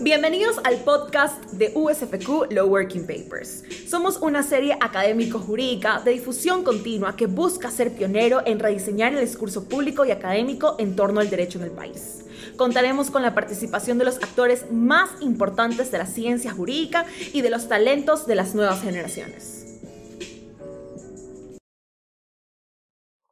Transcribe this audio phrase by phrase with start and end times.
[0.00, 3.64] Bienvenidos al podcast de USFQ Law Working Papers.
[3.88, 9.68] Somos una serie académico-jurídica de difusión continua que busca ser pionero en rediseñar el discurso
[9.68, 12.26] público y académico en torno al derecho en el país.
[12.56, 17.50] Contaremos con la participación de los actores más importantes de la ciencia jurídica y de
[17.50, 19.80] los talentos de las nuevas generaciones.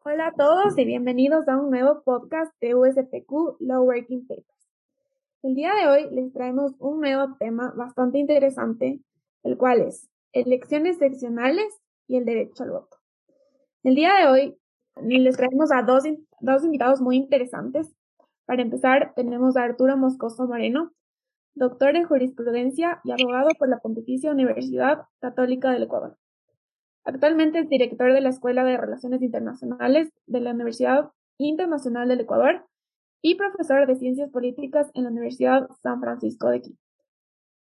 [0.04, 4.53] Hola a todos y bienvenidos a un nuevo podcast de USFQ Law Working Papers.
[5.44, 9.00] El día de hoy les traemos un nuevo tema bastante interesante,
[9.42, 11.66] el cual es elecciones seccionales
[12.08, 12.96] y el derecho al voto.
[13.82, 14.56] El día de hoy
[15.02, 16.04] les traemos a dos,
[16.40, 17.94] dos invitados muy interesantes.
[18.46, 20.92] Para empezar, tenemos a Arturo Moscoso Moreno,
[21.54, 26.16] doctor en jurisprudencia y abogado por la Pontificia Universidad Católica del Ecuador.
[27.04, 32.64] Actualmente es director de la Escuela de Relaciones Internacionales de la Universidad Internacional del Ecuador
[33.24, 36.78] y profesor de Ciencias Políticas en la Universidad San Francisco de Quito.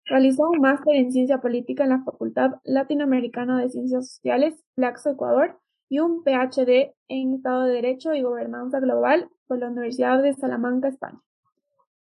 [0.03, 5.57] Realizó un máster en Ciencia Política en la Facultad Latinoamericana de Ciencias Sociales, Flaxo, Ecuador,
[5.87, 10.89] y un PhD en Estado de Derecho y Gobernanza Global por la Universidad de Salamanca,
[10.89, 11.21] España.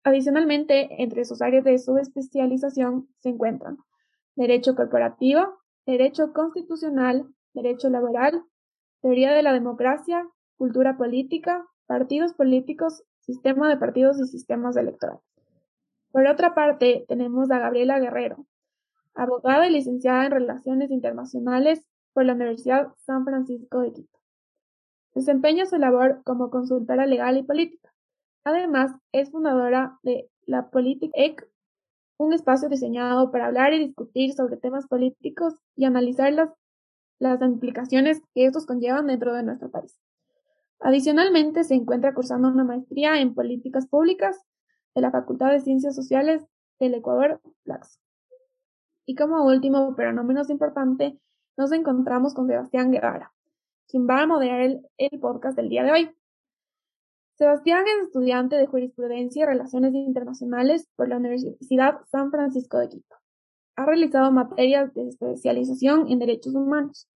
[0.02, 3.78] Adicionalmente, entre sus áreas de subespecialización se encuentran
[4.34, 8.42] Derecho Corporativo, Derecho Constitucional, Derecho Laboral,
[9.02, 15.22] Teoría de la Democracia, Cultura Política, Partidos Políticos sistema de partidos y sistemas electorales.
[16.10, 18.46] Por otra parte, tenemos a Gabriela Guerrero,
[19.14, 24.18] abogada y licenciada en Relaciones Internacionales por la Universidad San Francisco de Quito.
[25.14, 27.92] Desempeña su labor como consultora legal y política.
[28.44, 31.48] Además, es fundadora de la Politic EC,
[32.18, 36.50] un espacio diseñado para hablar y discutir sobre temas políticos y analizar las,
[37.18, 39.96] las implicaciones que estos conllevan dentro de nuestro país.
[40.84, 44.44] Adicionalmente, se encuentra cursando una maestría en políticas públicas
[44.96, 46.44] de la Facultad de Ciencias Sociales
[46.80, 48.00] del Ecuador, Flaxo.
[49.06, 51.20] Y como último, pero no menos importante,
[51.56, 53.32] nos encontramos con Sebastián Guevara,
[53.86, 56.10] quien va a moderar el, el podcast del día de hoy.
[57.36, 63.16] Sebastián es estudiante de Jurisprudencia y Relaciones Internacionales por la Universidad San Francisco de Quito.
[63.76, 67.08] Ha realizado materias de especialización en derechos humanos,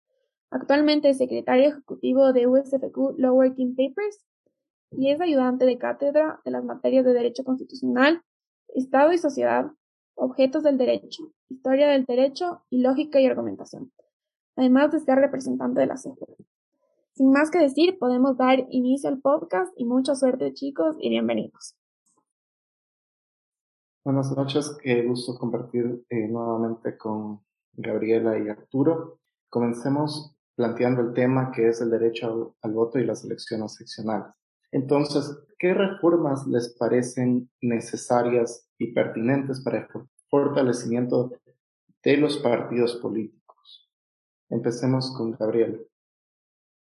[0.56, 4.24] Actualmente es secretario ejecutivo de USFQ Law Working Papers
[4.90, 8.22] y es ayudante de cátedra de las materias de Derecho Constitucional,
[8.68, 9.70] Estado y Sociedad,
[10.14, 13.92] Objetos del Derecho, Historia del Derecho y Lógica y Argumentación,
[14.56, 16.38] además de ser representante de la CFE.
[17.12, 21.76] Sin más que decir, podemos dar inicio al podcast y mucha suerte chicos y bienvenidos.
[24.04, 27.42] Buenas noches, qué gusto compartir eh, nuevamente con
[27.74, 29.18] Gabriela y Arturo.
[29.50, 34.34] Comencemos planteando el tema que es el derecho al, voto y las elecciones seccionales.
[34.72, 39.86] Entonces, ¿qué reformas les parecen necesarias y pertinentes para el
[40.28, 41.30] fortalecimiento
[42.02, 43.90] de los partidos políticos?
[44.48, 45.86] Empecemos con Gabriel.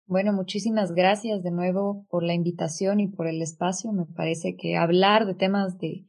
[0.07, 3.93] Bueno, muchísimas gracias de nuevo por la invitación y por el espacio.
[3.93, 6.05] Me parece que hablar de temas de,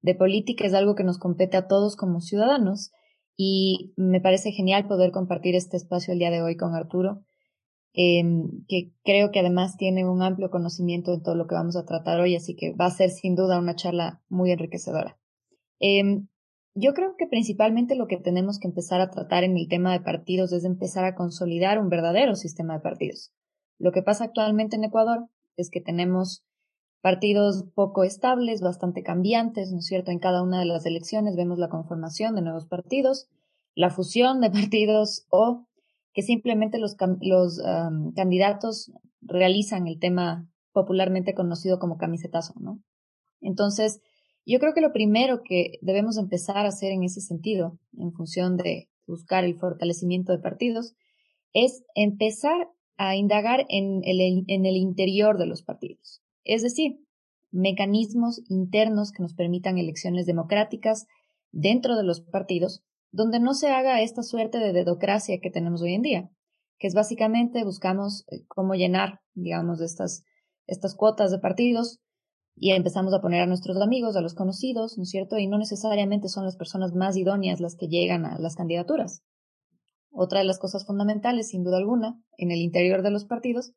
[0.00, 2.92] de política es algo que nos compete a todos como ciudadanos
[3.36, 7.24] y me parece genial poder compartir este espacio el día de hoy con Arturo,
[7.94, 11.84] em, que creo que además tiene un amplio conocimiento de todo lo que vamos a
[11.84, 15.18] tratar hoy, así que va a ser sin duda una charla muy enriquecedora.
[15.78, 16.28] Em,
[16.74, 20.00] yo creo que principalmente lo que tenemos que empezar a tratar en el tema de
[20.00, 23.32] partidos es empezar a consolidar un verdadero sistema de partidos.
[23.78, 26.44] Lo que pasa actualmente en Ecuador es que tenemos
[27.02, 30.12] partidos poco estables, bastante cambiantes, ¿no es cierto?
[30.12, 33.28] En cada una de las elecciones vemos la conformación de nuevos partidos,
[33.74, 35.66] la fusión de partidos o
[36.14, 37.60] que simplemente los, los
[38.14, 42.80] candidatos realizan el tema popularmente conocido como camisetazo, ¿no?
[43.40, 44.00] Entonces,
[44.46, 48.56] yo creo que lo primero que debemos empezar a hacer en ese sentido, en función
[48.56, 50.94] de buscar el fortalecimiento de partidos,
[51.52, 57.00] es empezar a indagar en el, en el interior de los partidos es decir,
[57.50, 61.06] mecanismos internos que nos permitan elecciones democráticas
[61.52, 65.94] dentro de los partidos, donde no se haga esta suerte de dedocracia que tenemos hoy
[65.94, 66.30] en día,
[66.78, 70.24] que es básicamente buscamos eh, cómo llenar, digamos, estas,
[70.66, 72.00] estas cuotas de partidos
[72.56, 75.38] y empezamos a poner a nuestros amigos, a los conocidos, ¿no es cierto?
[75.38, 79.22] Y no necesariamente son las personas más idóneas las que llegan a las candidaturas.
[80.10, 83.72] Otra de las cosas fundamentales, sin duda alguna, en el interior de los partidos,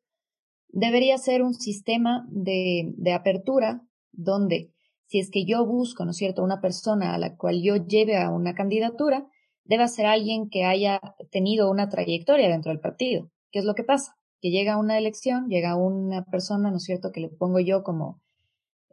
[0.68, 3.82] debería ser un sistema de, de apertura
[4.12, 4.72] donde
[5.06, 8.16] si es que yo busco, ¿no es cierto?, una persona a la cual yo lleve
[8.16, 9.26] a una candidatura,
[9.64, 13.30] debe ser alguien que haya tenido una trayectoria dentro del partido.
[13.50, 14.16] ¿Qué es lo que pasa?
[14.40, 18.20] Que llega una elección, llega una persona, ¿no es cierto?, que le pongo yo como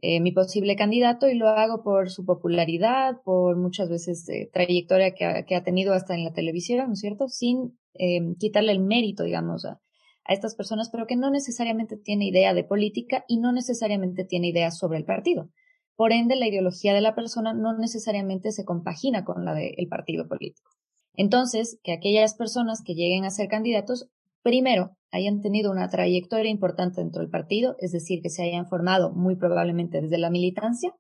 [0.02, 5.16] eh, mi posible candidato y lo hago por su popularidad, por muchas veces eh, trayectoria
[5.16, 7.30] que ha, que ha, tenido hasta en la televisión, ¿no es cierto?
[7.30, 9.80] Sin eh, quitarle el mérito, digamos, a,
[10.26, 14.50] a, estas personas, pero que no necesariamente tiene idea de política y no necesariamente tiene
[14.50, 15.50] idea sobre el partido.
[15.96, 20.28] Por ende, la ideología de la persona no necesariamente se compagina con la del partido
[20.28, 20.72] político.
[21.16, 24.10] Entonces, que aquellas personas que lleguen a ser candidatos
[24.44, 29.14] primero, hayan tenido una trayectoria importante dentro del partido, es decir, que se hayan formado
[29.14, 30.94] muy probablemente desde la militancia.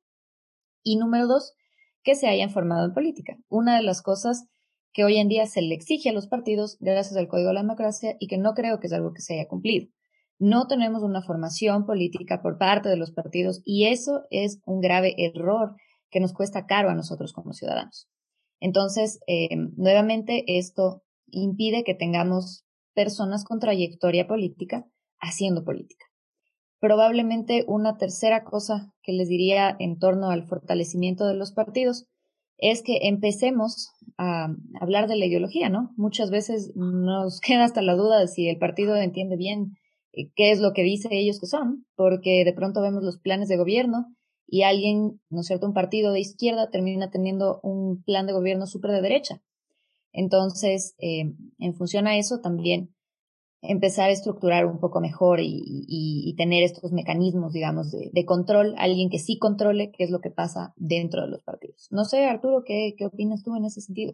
[0.81, 1.54] Y número dos,
[2.04, 3.38] que se hayan formado en política.
[3.50, 4.48] Una de las cosas
[4.94, 7.62] que hoy en día se le exige a los partidos gracias al Código de la
[7.62, 9.88] Democracia y que no creo que es algo que se haya cumplido.
[10.40, 15.16] No tenemos una formación política por parte de los partidos y eso es un grave
[15.18, 15.75] error
[16.10, 18.07] que nos cuesta caro a nosotros como ciudadanos.
[18.60, 22.63] Entonces, eh, nuevamente, esto impide que tengamos
[22.94, 24.86] personas con trayectoria política
[25.19, 26.06] haciendo política.
[26.80, 32.06] Probablemente una tercera cosa que les diría en torno al fortalecimiento de los partidos
[32.63, 34.48] es que empecemos a
[34.80, 35.92] hablar de la ideología, ¿no?
[35.98, 39.74] Muchas veces nos queda hasta la duda de si el partido entiende bien
[40.13, 43.50] eh, qué es lo que dice ellos que son, porque de pronto vemos los planes
[43.50, 44.15] de gobierno
[44.48, 48.65] y alguien, ¿no es cierto?, un partido de izquierda termina teniendo un plan de gobierno
[48.65, 49.42] súper de derecha.
[50.13, 52.94] Entonces, eh, en función a eso, también
[53.63, 59.19] empezar a estructurar un poco mejor y, tener estos mecanismos, digamos, de, control, alguien que
[59.19, 61.88] sí controle qué es lo que pasa dentro de los partidos.
[61.92, 64.13] No sé, Arturo, ¿qué, qué opinas tú en ese sentido?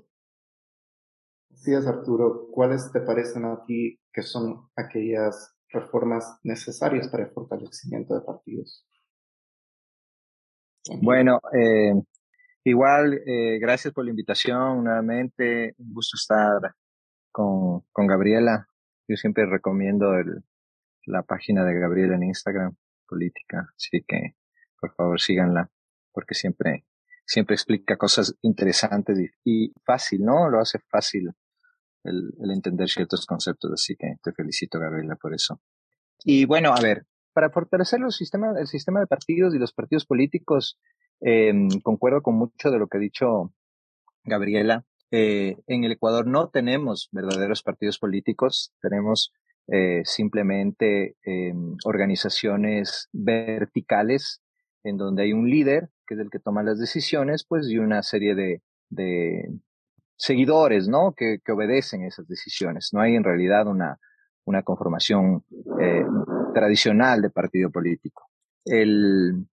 [1.53, 2.49] Sí, es Arturo.
[2.51, 8.85] ¿Cuáles te parecen a ti que son aquellas reformas necesarias para el fortalecimiento de partidos?
[11.01, 11.93] Bueno, eh,
[12.69, 15.73] Igual, eh, gracias por la invitación nuevamente.
[15.79, 16.75] Un gusto estar
[17.31, 18.68] con, con Gabriela.
[19.09, 20.43] Yo siempre recomiendo el,
[21.07, 22.75] la página de Gabriela en Instagram,
[23.07, 23.67] política.
[23.75, 24.35] Así que,
[24.79, 25.71] por favor, síganla,
[26.13, 26.85] porque siempre,
[27.25, 30.47] siempre explica cosas interesantes y, fácil, ¿no?
[30.47, 31.31] Lo hace fácil
[32.03, 33.71] el, el entender ciertos conceptos.
[33.73, 35.59] Así que te felicito, Gabriela, por eso.
[36.23, 40.05] Y bueno, a ver, para fortalecer los sistemas, el sistema de partidos y los partidos
[40.05, 40.79] políticos,
[41.21, 41.51] eh,
[41.81, 43.55] concuerdo con mucho de lo que ha dicho
[44.23, 44.85] Gabriela.
[45.11, 49.33] Eh, en el Ecuador no tenemos verdaderos partidos políticos, tenemos
[49.71, 51.53] eh, simplemente eh,
[51.85, 54.41] organizaciones verticales
[54.83, 58.01] en donde hay un líder, que es el que toma las decisiones, pues, y una
[58.01, 59.47] serie de, de
[60.17, 61.13] seguidores, ¿no?
[61.15, 62.89] Que, obedecen esas decisiones.
[62.93, 63.99] No hay en realidad una,
[64.45, 65.43] una conformación
[65.79, 66.05] eh,
[66.53, 68.29] tradicional de partido político.
[68.65, 69.47] El,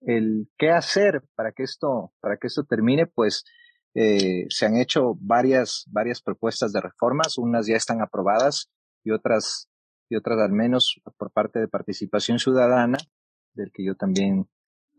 [0.00, 3.44] el qué hacer para que esto, para que esto termine, pues
[3.94, 8.70] eh, se han hecho varias, varias propuestas de reformas, unas ya están aprobadas
[9.04, 9.68] y otras,
[10.08, 12.98] y otras al menos por parte de participación ciudadana,
[13.54, 14.46] del que yo también,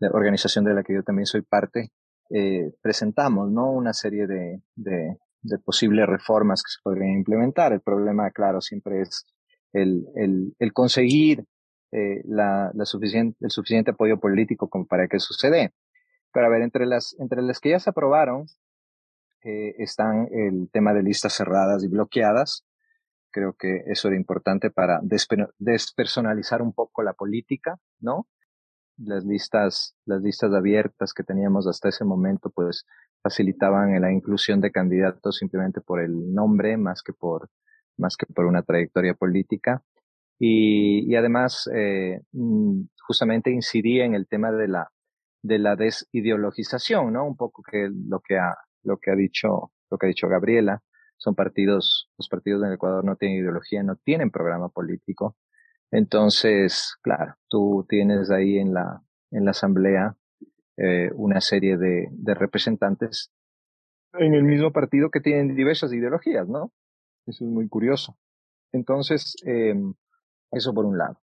[0.00, 1.90] de organización de la que yo también soy parte,
[2.30, 3.70] eh, presentamos, ¿no?
[3.70, 5.18] Una serie de, de,
[5.64, 7.72] posibles reformas que se podrían implementar.
[7.72, 9.26] El problema, claro, siempre es
[9.72, 10.04] el,
[10.58, 11.44] el, conseguir
[11.92, 15.72] eh, la, la suficiente, el suficiente apoyo político como para que suceda.
[16.32, 18.46] Pero a ver, entre las, entre las que ya se aprobaron
[19.42, 22.64] eh, están el tema de listas cerradas y bloqueadas.
[23.30, 25.00] Creo que eso era importante para
[25.58, 28.26] despersonalizar un poco la política, ¿no?
[28.96, 32.84] Las listas, las listas abiertas que teníamos hasta ese momento, pues
[33.22, 37.50] facilitaban la inclusión de candidatos simplemente por el nombre más que por,
[37.96, 39.82] más que por una trayectoria política
[40.38, 44.90] y, y además eh, mm, justamente incidía en el tema de la
[45.42, 47.26] de la desideologización, ¿no?
[47.26, 50.82] Un poco que lo que ha lo que ha dicho lo que ha dicho Gabriela
[51.16, 55.36] son partidos los partidos en Ecuador no tienen ideología, no tienen programa político.
[55.90, 60.16] Entonces, claro, tú tienes ahí en la en la asamblea
[60.76, 63.32] eh, una serie de, de representantes
[64.14, 66.72] en el mismo partido que tienen diversas ideologías, ¿no?
[67.26, 68.16] Eso es muy curioso.
[68.72, 69.74] Entonces, eh,
[70.50, 71.20] eso por un lado.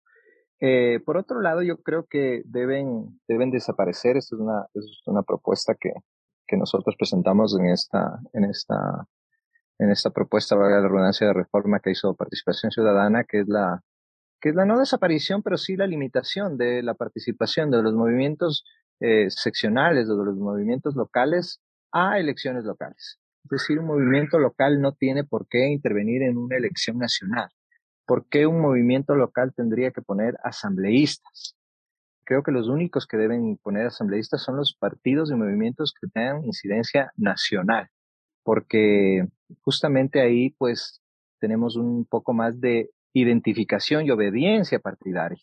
[0.60, 4.18] Eh, por otro lado, yo creo que deben, deben desaparecer.
[4.18, 5.92] Esta es una, es una propuesta que,
[6.48, 9.08] que nosotros presentamos en esta, en esta,
[9.80, 13.82] en esta propuesta, valga la redundancia de reforma que hizo Participación Ciudadana, que es la,
[14.40, 18.64] que es la no desaparición, pero sí la limitación de la participación de los movimientos
[19.00, 21.62] eh, seccionales de los movimientos locales
[21.92, 23.20] a elecciones locales.
[23.44, 27.50] Es decir, un movimiento local no tiene por qué intervenir en una elección nacional.
[28.06, 31.56] ¿Por qué un movimiento local tendría que poner asambleístas?
[32.26, 36.44] Creo que los únicos que deben poner asambleístas son los partidos y movimientos que tengan
[36.44, 37.90] incidencia nacional,
[38.44, 39.28] porque
[39.62, 41.02] justamente ahí pues
[41.40, 45.38] tenemos un poco más de identificación y obediencia partidaria,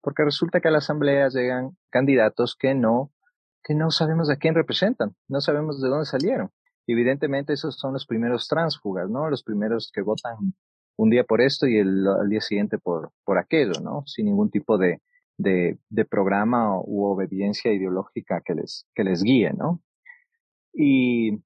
[0.00, 3.12] porque resulta que a la asamblea llegan candidatos que no,
[3.62, 6.50] que no sabemos a quién representan, no sabemos de dónde salieron.
[6.88, 9.30] Evidentemente esos son los primeros transfugas, ¿no?
[9.30, 10.36] Los primeros que votan
[10.96, 14.02] un día por esto y el, día siguiente por, por aquello, ¿no?
[14.06, 15.00] Sin ningún tipo de,
[15.36, 19.82] de, de programa u obediencia ideológica que les, que les guíe, ¿no?
[20.72, 21.42] Y,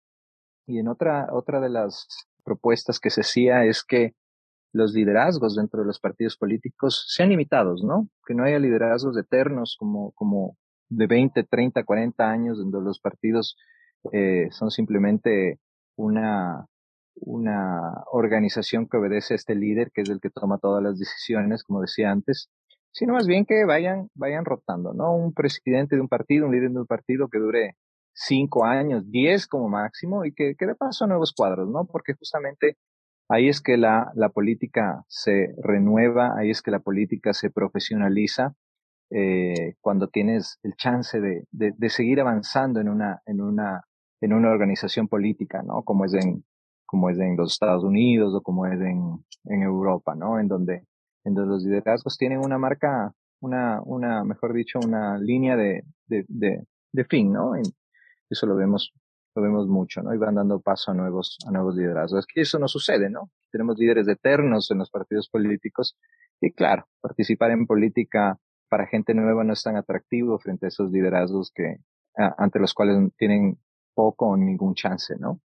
[0.66, 2.06] y en otra, otra de las
[2.44, 4.14] propuestas que se hacía es que
[4.72, 8.08] los liderazgos dentro de los partidos políticos sean limitados, ¿no?
[8.26, 10.56] Que no haya liderazgos eternos como, como
[10.88, 13.56] de 20, 30, 40 años donde los partidos
[14.12, 15.58] eh, son simplemente
[15.96, 16.66] una,
[17.16, 21.62] una organización que obedece a este líder, que es el que toma todas las decisiones,
[21.64, 22.50] como decía antes,
[22.92, 25.14] sino más bien que vayan, vayan rotando, ¿no?
[25.14, 27.76] Un presidente de un partido, un líder de un partido que dure
[28.12, 31.86] cinco años, diez como máximo, y que, que de paso nuevos cuadros, ¿no?
[31.86, 32.76] Porque justamente
[33.28, 38.54] ahí es que la, la política se renueva, ahí es que la política se profesionaliza,
[39.10, 43.82] eh, cuando tienes el chance de, de, de, seguir avanzando en una, en una,
[44.20, 45.82] en una organización política, ¿no?
[45.82, 46.44] Como es en,
[46.84, 50.38] como es en los Estados Unidos o como es en, en Europa, ¿no?
[50.38, 50.84] En donde,
[51.28, 56.24] en donde los liderazgos tienen una marca, una, una, mejor dicho, una línea de, de,
[56.28, 57.54] de, fin, ¿no?
[57.54, 57.62] En,
[58.30, 58.92] eso lo vemos,
[59.34, 60.14] lo vemos mucho, ¿no?
[60.14, 62.20] Y van dando paso a nuevos, a nuevos liderazgos.
[62.20, 63.30] Es que eso no sucede, ¿no?
[63.52, 65.96] Tenemos líderes eternos en los partidos políticos
[66.40, 70.90] y claro, participar en política para gente nueva no es tan atractivo frente a esos
[70.90, 71.78] liderazgos que,
[72.14, 73.58] ante los cuales tienen
[73.94, 75.40] poco o ningún chance, ¿no?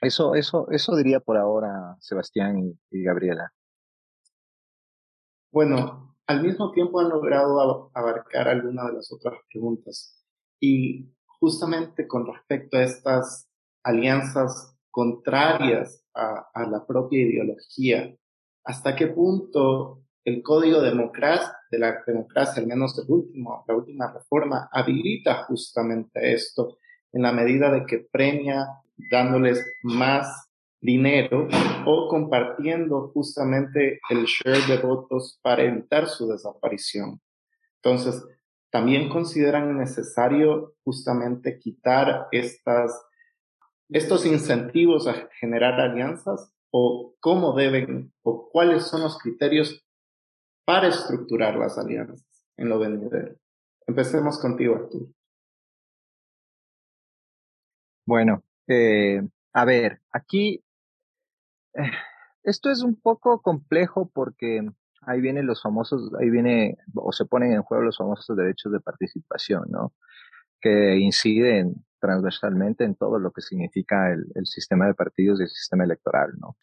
[0.00, 3.52] Eso, eso, eso diría por ahora Sebastián y, y Gabriela.
[5.50, 10.22] Bueno, al mismo tiempo han logrado abarcar algunas de las otras preguntas.
[10.60, 13.48] Y justamente con respecto a estas
[13.82, 18.14] alianzas contrarias a, a la propia ideología,
[18.64, 24.12] hasta qué punto el código democracia, de la democracia, al menos el último, la última
[24.12, 26.78] reforma, habilita justamente esto
[27.12, 28.66] en la medida de que premia
[29.10, 30.47] dándoles más
[30.80, 31.48] dinero
[31.86, 37.20] o compartiendo justamente el share de votos para evitar su desaparición.
[37.82, 38.24] Entonces,
[38.70, 43.06] también consideran necesario justamente quitar estas,
[43.88, 49.84] estos incentivos a generar alianzas o cómo deben o cuáles son los criterios
[50.64, 53.36] para estructurar las alianzas en lo venidero.
[53.86, 55.06] Empecemos contigo, Arturo.
[58.04, 60.62] Bueno, eh, a ver, aquí
[62.42, 64.68] esto es un poco complejo porque
[65.02, 68.80] ahí vienen los famosos, ahí viene o se ponen en juego los famosos derechos de
[68.80, 69.94] participación, ¿no?
[70.60, 75.48] Que inciden transversalmente en todo lo que significa el, el sistema de partidos y el
[75.48, 76.56] sistema electoral, ¿no?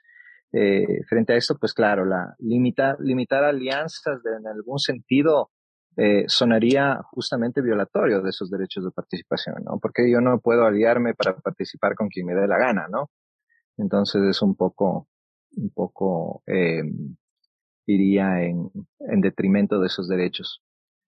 [0.58, 5.52] Eh, frente a esto, pues claro, la limitar, limitar alianzas de, en algún sentido
[5.98, 9.80] eh, sonaría justamente violatorio de esos derechos de participación, ¿no?
[9.82, 13.10] Porque yo no puedo aliarme para participar con quien me dé la gana, ¿no?
[13.78, 15.08] Entonces es un poco,
[15.58, 16.84] un poco, eh,
[17.86, 20.64] iría en, en detrimento de esos derechos.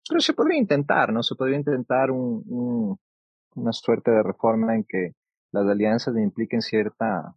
[0.07, 1.23] Pero se podría intentar, ¿no?
[1.23, 2.99] Se podría intentar un, un,
[3.55, 5.13] una suerte de reforma en que
[5.51, 7.35] las alianzas impliquen cierta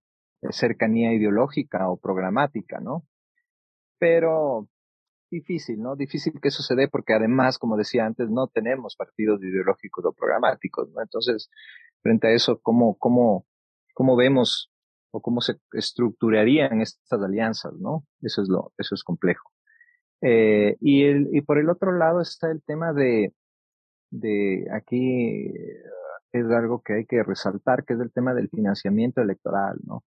[0.51, 3.07] cercanía ideológica o programática, ¿no?
[3.99, 4.69] Pero
[5.31, 5.97] difícil, ¿no?
[5.97, 10.13] Difícil que eso se dé porque además, como decía antes, no tenemos partidos ideológicos o
[10.13, 11.01] programáticos, ¿no?
[11.03, 11.51] Entonces,
[12.03, 13.47] frente a eso, ¿cómo, cómo,
[13.95, 14.70] cómo vemos
[15.11, 18.05] o cómo se estructurarían estas alianzas, ¿no?
[18.23, 19.51] Eso es lo, eso es complejo.
[20.23, 23.35] Eh, y, el, y por el otro lado está el tema de,
[24.11, 25.53] de aquí
[26.33, 30.05] es algo que hay que resaltar, que es el tema del financiamiento electoral, ¿no?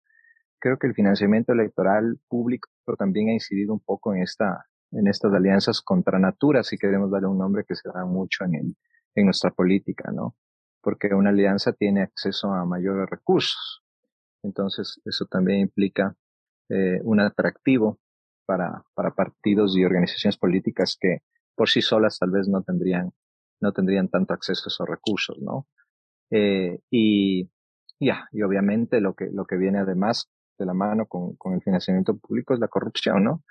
[0.60, 5.34] Creo que el financiamiento electoral público también ha incidido un poco en esta, en estas
[5.34, 8.76] alianzas contra natura, si queremos darle un nombre que se da mucho en, el,
[9.16, 10.36] en nuestra política, ¿no?
[10.82, 13.83] Porque una alianza tiene acceso a mayores recursos.
[14.44, 16.16] Entonces, eso también implica
[16.70, 18.00] eh, un atractivo
[18.46, 21.20] para, para partidos y organizaciones políticas que
[21.56, 23.12] por sí solas tal vez no tendrían,
[23.62, 25.68] no tendrían tanto acceso a esos recursos, ¿no?
[26.30, 27.50] Eh, y
[28.00, 31.62] ya, y obviamente lo que, lo que viene además de la mano con, con el
[31.62, 33.44] financiamiento público es la corrupción, ¿no?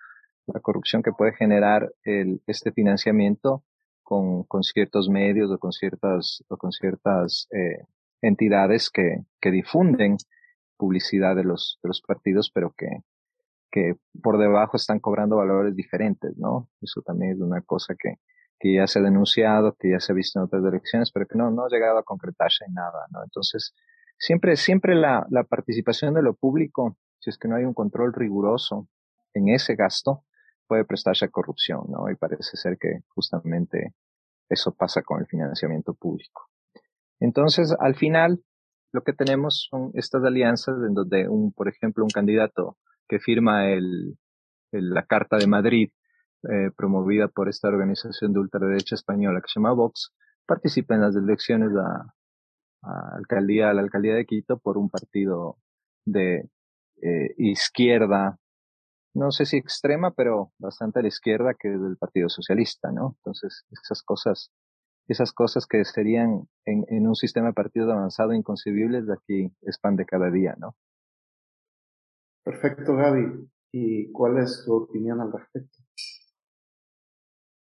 [0.47, 3.65] la corrupción que puede generar el, este financiamiento
[4.03, 7.87] con, con, ciertos medios o con ciertas, o con ciertas eh,
[8.21, 10.17] entidades que, que difunden
[10.83, 16.69] publicidad de los, de los partidos, pero que, por debajo están cobrando valores diferentes, ¿no?
[16.81, 18.19] Eso también es una cosa que,
[18.65, 21.53] ya se ha denunciado, que ya se ha visto en otras direcciones, pero que no,
[21.53, 23.23] no ha llegado a concretarse en nada, ¿no?
[23.23, 23.75] Entonces,
[24.19, 28.12] siempre, siempre la, la participación de lo público, si es que no hay un control
[28.12, 28.89] riguroso
[29.35, 30.25] en ese gasto,
[30.67, 32.11] puede prestarse a corrupción, ¿no?
[32.11, 33.95] Y parece ser que justamente
[34.49, 36.49] eso pasa con el financiamiento público.
[37.21, 38.43] Entonces, al final,
[38.93, 42.77] lo que tenemos son estas alianzas en donde, un, por ejemplo, un candidato
[43.09, 44.17] que firma el,
[44.71, 45.91] la Carta de Madrid,
[46.45, 50.13] eh, promovida por esta organización de ultraderecha española que se llama Vox,
[50.47, 52.15] participa en las elecciones a,
[52.83, 55.57] a alcaldía, a la alcaldía de Quito por un partido
[56.05, 56.51] de
[57.01, 58.39] eh, izquierda,
[59.15, 63.17] no sé si extrema, pero bastante a la izquierda que es del Partido Socialista, ¿no?
[63.19, 64.51] Entonces, esas cosas,
[65.09, 69.78] esas cosas que serían en, en un sistema de partido avanzado inconcebibles, de aquí es
[69.78, 70.76] pan de cada día, ¿no?
[72.44, 73.49] Perfecto, Gaby.
[73.73, 75.78] ¿Y cuál es tu opinión al respecto?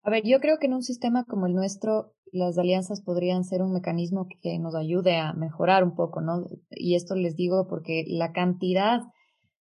[0.02, 3.62] A ver, yo creo que en un sistema como el nuestro, las alianzas podrían ser
[3.62, 6.46] un mecanismo que nos ayude a mejorar un poco, ¿no?
[6.70, 9.00] Y esto les digo porque la cantidad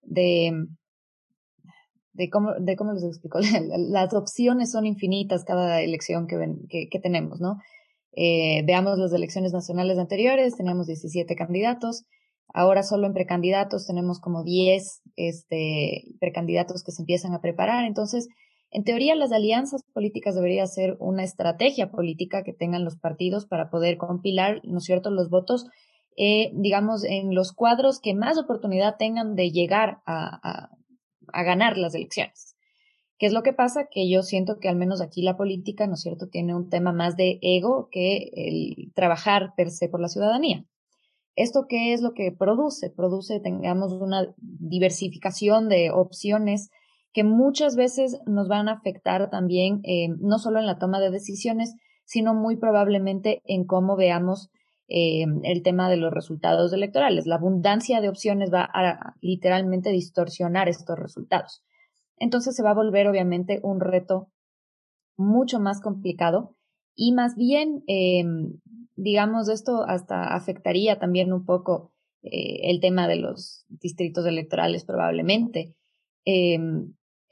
[0.01, 0.67] de,
[2.13, 3.39] de cómo, de cómo les explico,
[3.77, 7.58] las opciones son infinitas cada elección que, ven, que, que, tenemos, ¿no?
[8.15, 12.05] Eh, veamos las elecciones nacionales anteriores, teníamos 17 candidatos,
[12.53, 18.27] ahora solo en precandidatos tenemos como 10 este, precandidatos que se empiezan a preparar, entonces
[18.74, 23.70] en teoría, las alianzas políticas debería ser una estrategia política que tengan los partidos para
[23.70, 25.67] poder compilar, ¿no es cierto?, los votos,
[26.17, 30.70] eh, digamos, en los cuadros que más oportunidad tengan de llegar a, a,
[31.32, 32.56] ganar las elecciones.
[33.18, 33.88] ¿Qué es lo que pasa?
[33.89, 36.92] Que yo siento que al menos aquí la política, ¿no es cierto?, tiene un tema
[36.92, 40.65] más de ego que el trabajar per se por la ciudadanía.
[41.36, 42.89] ¿Esto qué es lo que produce?
[42.89, 46.70] Produce, tengamos una diversificación de opciones
[47.12, 51.12] que muchas veces nos van a afectar también, eh, no solo en la toma de
[51.12, 51.75] decisiones,
[52.06, 54.50] sino muy probablemente en cómo veamos
[54.88, 57.25] eh, el tema de los resultados electorales.
[57.25, 61.63] La abundancia de opciones va a, literalmente distorsionar estos resultados.
[62.18, 64.30] Entonces se va a volver obviamente un reto
[65.18, 66.56] mucho más complicado
[66.96, 68.24] y más bien, eh,
[68.96, 71.92] digamos, esto hasta afectaría también un poco
[72.25, 75.75] el tema de los distritos electorales probablemente.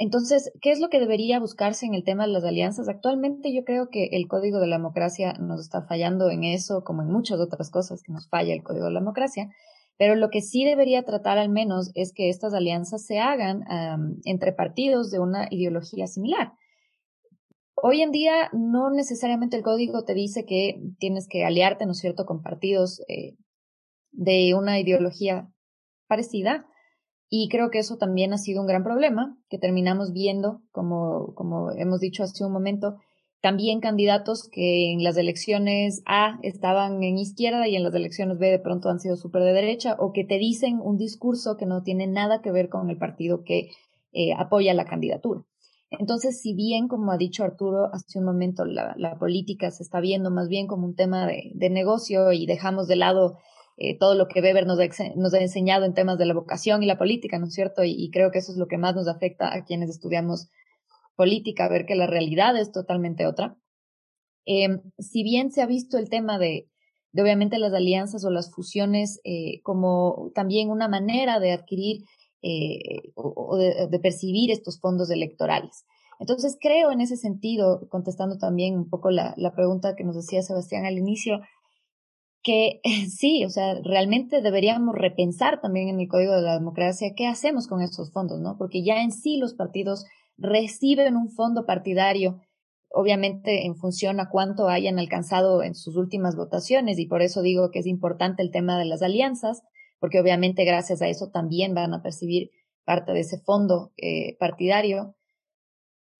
[0.03, 2.89] Entonces, ¿qué es lo que debería buscarse en el tema de las alianzas?
[2.89, 7.03] Actualmente yo creo que el Código de la Democracia nos está fallando en eso, como
[7.03, 9.51] en muchas otras cosas que nos falla el Código de la Democracia,
[9.99, 13.63] pero lo que sí debería tratar al menos es que estas alianzas se hagan
[14.25, 16.53] entre partidos de una ideología similar.
[17.75, 21.99] Hoy en día no necesariamente el código te dice que tienes que aliarte, ¿no es
[21.99, 23.35] cierto?, con partidos eh,
[24.11, 25.47] de una ideología
[26.07, 26.65] parecida,
[27.33, 31.71] y creo que eso también ha sido un gran problema, que terminamos viendo, como, como
[31.71, 32.97] hemos dicho hace un momento,
[33.39, 38.51] también candidatos que en las elecciones A estaban en izquierda y en las elecciones B
[38.51, 41.83] de pronto han sido súper de derecha, o que te dicen un discurso que no
[41.83, 43.69] tiene nada que ver con el partido que
[44.11, 45.45] eh, apoya la candidatura.
[45.89, 50.01] Entonces, si bien, como ha dicho Arturo hace un momento, la, la política se está
[50.01, 53.37] viendo más bien como un tema de, de negocio y dejamos de lado
[53.77, 56.97] eh, todo lo que Weber nos ha, enseñado en temas de la vocación y la
[56.97, 57.83] política, ¿no es cierto?
[57.83, 60.49] Y, creo que eso es lo que más nos afecta a quienes estudiamos
[61.15, 63.57] política, ver que la realidad es totalmente otra.
[64.45, 66.67] Eh, si bien se ha visto el tema de,
[67.11, 72.03] de obviamente las alianzas o las fusiones eh, como también una manera de adquirir
[72.41, 75.85] eh, o, de, percibir estos fondos electorales.
[76.19, 80.85] Entonces creo en ese sentido, contestando también un poco la pregunta que nos decía Sebastián
[80.85, 81.39] al inicio,
[82.43, 87.27] que sí, o sea, realmente deberíamos repensar también en el Código de la Democracia qué
[87.27, 88.57] hacemos con esos fondos, ¿no?
[88.57, 90.05] Porque ya en sí los partidos
[90.37, 92.41] reciben un fondo partidario,
[92.89, 97.71] obviamente en función a cuánto hayan alcanzado en sus últimas votaciones, y por eso digo
[97.71, 99.61] que es importante el tema de las alianzas,
[99.99, 102.49] porque obviamente gracias a eso también van a percibir
[102.83, 105.15] parte de ese fondo eh, partidario.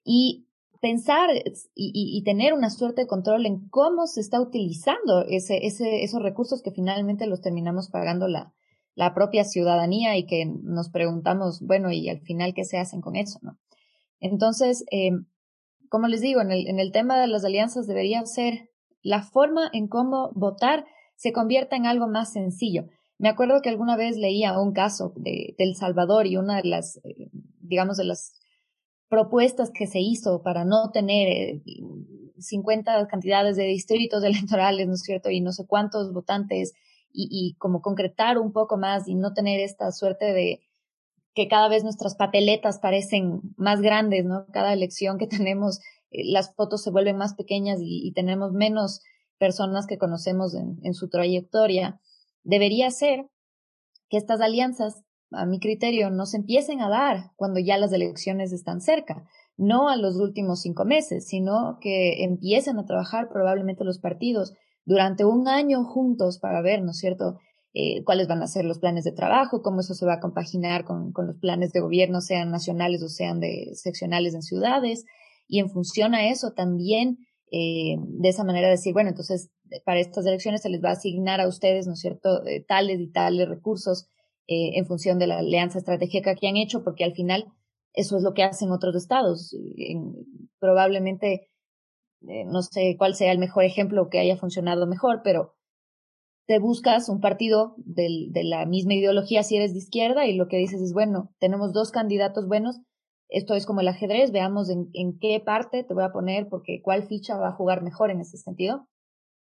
[0.04, 0.48] Y
[0.82, 1.30] pensar
[1.76, 6.64] y, tener una suerte de control en cómo se está utilizando ese, ese, esos recursos
[6.64, 8.52] que finalmente los terminamos pagando la,
[8.96, 13.16] la propia ciudadanía y que nos preguntamos, bueno, y al final, ¿qué se hacen con
[13.16, 13.40] eso?
[13.44, 13.60] ¿no?
[14.20, 15.12] Entonces, eh,
[15.88, 18.70] como les digo, en el, en el tema de las alianzas debería ser
[19.04, 22.86] la forma en cómo votar se convierta en algo más sencillo.
[23.20, 26.68] Me acuerdo que alguna vez leía un caso de, de El Salvador y una de
[26.68, 28.41] las, eh, digamos, de las
[29.12, 31.62] propuestas que se hizo para no tener
[32.40, 35.30] 50 eh, cantidades de distritos electorales, ¿no es cierto?
[35.30, 36.74] Y no sé cuántos votantes
[37.12, 40.62] y, y, como concretar un poco más y no tener esta suerte de
[41.36, 44.46] que cada vez nuestras papeletas parecen más grandes, ¿no?
[44.54, 45.80] Cada elección que tenemos,
[46.12, 49.02] eh, las fotos se vuelven más pequeñas y, tenemos menos
[49.38, 52.00] personas que conocemos en su trayectoria.
[52.44, 53.28] Debería ser
[54.08, 58.52] que estas alianzas a mi criterio, no se empiecen a dar cuando ya las elecciones
[58.52, 59.26] están cerca,
[59.58, 64.54] no a los últimos cinco meses, sino que empiecen a trabajar probablemente los partidos
[64.86, 67.38] durante un año juntos para ver, ¿no es cierto?,
[67.74, 70.84] eh, cuáles van a ser los planes de trabajo, cómo eso se va a compaginar
[70.84, 75.06] con, con los planes de gobierno, sean nacionales o sean de seccionales en ciudades,
[75.48, 77.20] y en función a eso también
[77.52, 79.52] eh, de esa manera decir, bueno, entonces
[79.86, 83.00] para estas elecciones se les va a asignar a ustedes, ¿no es cierto?, eh, tales
[83.00, 84.08] y tales recursos
[84.52, 87.46] eh, en función de la alianza estratégica que han hecho, porque al final
[87.94, 89.56] eso es lo que hacen otros estados.
[90.60, 91.48] probablemente,
[92.20, 95.54] no sé cuál sea el mejor ejemplo que haya funcionado mejor, pero
[96.48, 100.58] te buscas un partido de la misma ideología si eres de izquierda y lo que
[100.58, 102.82] dices es, bueno, tenemos dos candidatos buenos,
[103.30, 106.82] esto es como el ajedrez, veamos en, en, qué parte te voy a poner, porque
[106.84, 108.90] cuál ficha va a jugar mejor en ese sentido.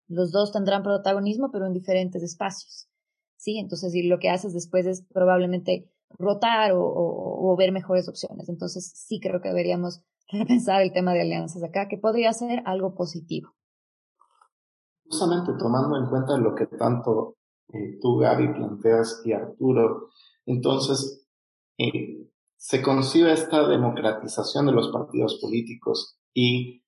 [0.07, 2.92] Los dos tendrán protagonismo, pero en diferentes espacios.
[3.43, 3.59] ¿Sí?
[3.59, 8.47] Entonces, y lo que haces después es probablemente rotar o, o, ver mejores opciones.
[8.47, 10.01] Entonces, sí creo que deberíamos
[10.31, 13.53] repensar el tema de alianzas acá, que podría ser algo positivo.
[15.09, 17.35] Justamente tomando en cuenta lo que tanto
[17.73, 20.07] eh, tú, Gaby, planteas y Arturo,
[20.45, 21.27] entonces,
[21.77, 26.81] eh, se concibe esta democratización de los partidos políticos y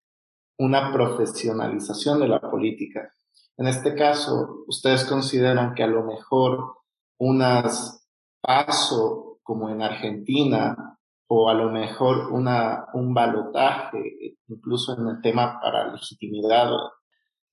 [0.57, 3.11] una profesionalización de la política.
[3.57, 6.75] En este caso, ustedes consideran que a lo mejor
[7.17, 8.05] unas
[8.41, 15.91] paso como en Argentina o a lo mejor un balotaje, incluso en el tema para
[15.91, 16.69] legitimidad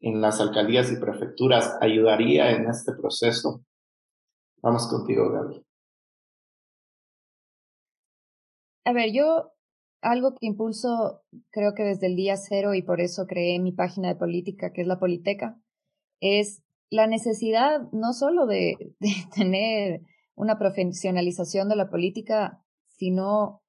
[0.01, 3.65] en las alcaldías y prefecturas, ayudaría en este proceso.
[4.61, 5.65] Vamos contigo, Gaby.
[8.85, 9.53] A ver, yo
[10.03, 14.09] algo que impulso creo que desde el día cero y por eso creé mi página
[14.09, 15.62] de política, que es la Politeca,
[16.23, 18.95] es la necesidad no solo de,
[19.35, 20.03] tener
[20.35, 23.63] una profesionalización de la política, sino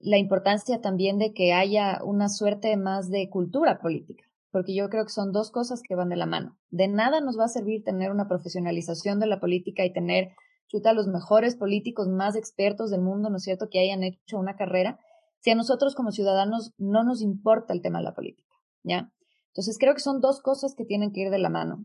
[0.00, 5.04] la importancia también de que haya una suerte más de cultura política, porque yo creo
[5.04, 6.58] que son dos cosas que van de la mano.
[6.70, 10.30] De nada nos va a servir tener una profesionalización de la política y tener
[10.68, 14.56] chuta los mejores políticos más expertos del mundo, ¿no es cierto?, que hayan hecho una
[14.56, 15.00] carrera,
[15.40, 19.10] si a nosotros como ciudadanos no nos importa el tema de la política, ¿ya?
[19.58, 21.84] Entonces creo que son dos cosas que tienen que ir de la mano,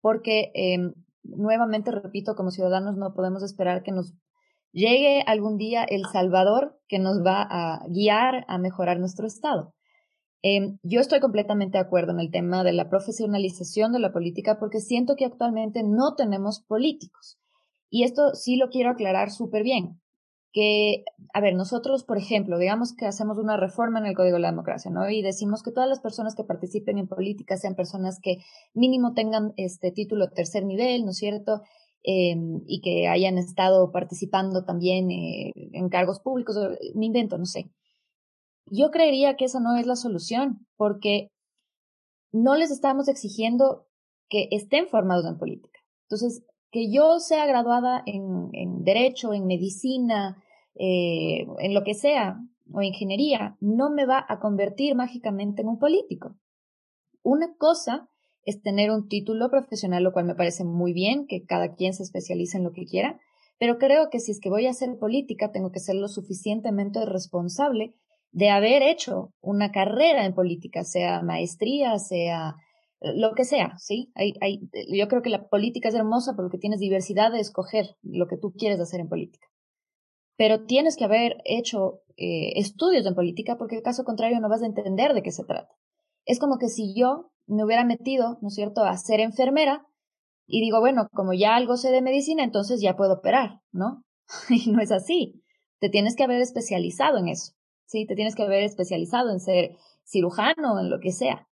[0.00, 4.14] porque em, nuevamente repito, como ciudadanos no podemos esperar que nos
[4.72, 9.76] llegue algún día el Salvador que nos va a guiar a mejorar nuestro estado.
[10.42, 14.58] Em, yo estoy completamente de acuerdo en el tema de la profesionalización de la política
[14.58, 17.38] porque siento que actualmente no tenemos políticos.
[17.90, 20.01] Y esto sí lo quiero aclarar súper bien.
[20.52, 24.42] Que, a ver, nosotros, por ejemplo, digamos que hacemos una reforma en el Código de
[24.42, 25.08] la Democracia, ¿no?
[25.08, 28.38] Y decimos que todas las personas que participen en política sean personas que
[28.74, 31.62] mínimo tengan este título tercer nivel, ¿no es cierto?
[32.04, 36.56] Em, y que hayan estado participando también eh, en cargos públicos,
[36.94, 37.70] me invento, no sé.
[38.66, 41.28] Yo creería que esa no es la solución, porque
[42.32, 43.86] no les estamos exigiendo
[44.28, 45.78] que estén formados en política.
[46.08, 50.42] Entonces, que yo sea graduada en, derecho, en medicina,
[50.74, 52.40] eh, en lo que sea,
[52.72, 56.34] o ingeniería, no me va a convertir mágicamente en un político.
[57.22, 58.08] Una cosa
[58.44, 62.02] es tener un título profesional, lo cual me parece muy bien, que cada quien se
[62.02, 63.20] especialice en lo que quiera,
[63.58, 67.04] pero creo que si es que voy a hacer política, tengo que ser lo suficientemente
[67.04, 67.94] responsable
[68.32, 72.56] de haber hecho una carrera en política, sea maestría, sea
[73.02, 74.12] lo que sea, ¿sí?
[74.14, 78.26] Hay, hay, yo creo que la política es hermosa porque tienes diversidad de escoger lo
[78.26, 79.48] que tú quieres hacer en política.
[80.36, 84.62] Pero tienes que haber hecho eh, estudios en política porque en caso contrario no vas
[84.62, 85.74] a entender de qué se trata.
[86.24, 89.86] Es como que si yo me hubiera metido, ¿no es cierto?, a ser enfermera
[90.46, 94.04] y digo, bueno, como ya algo sé de medicina, entonces ya puedo operar, ¿no?
[94.48, 95.42] y no es así.
[95.80, 97.52] Te tienes que haber especializado en eso,
[97.86, 98.06] ¿sí?
[98.06, 101.48] Te tienes que haber especializado en ser cirujano, en lo que sea.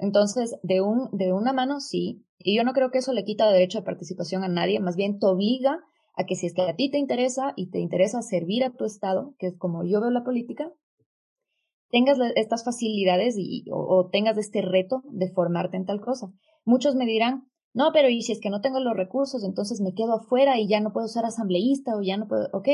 [0.00, 3.50] Entonces, de, un, de una mano sí, y yo no creo que eso le quita
[3.50, 5.78] derecho de participación a nadie, más bien te obliga
[6.16, 8.86] a que si es que a ti te interesa y te interesa servir a tu
[8.86, 10.72] Estado, que es como yo veo la política,
[11.90, 16.32] tengas estas facilidades y, o, tengas este reto de formarte en tal cosa.
[16.64, 19.92] Muchos me dirán, no, pero y si es que no tengo los recursos, entonces me
[19.92, 22.68] quedo afuera y ya no puedo ser asambleísta o ya no puedo, ok.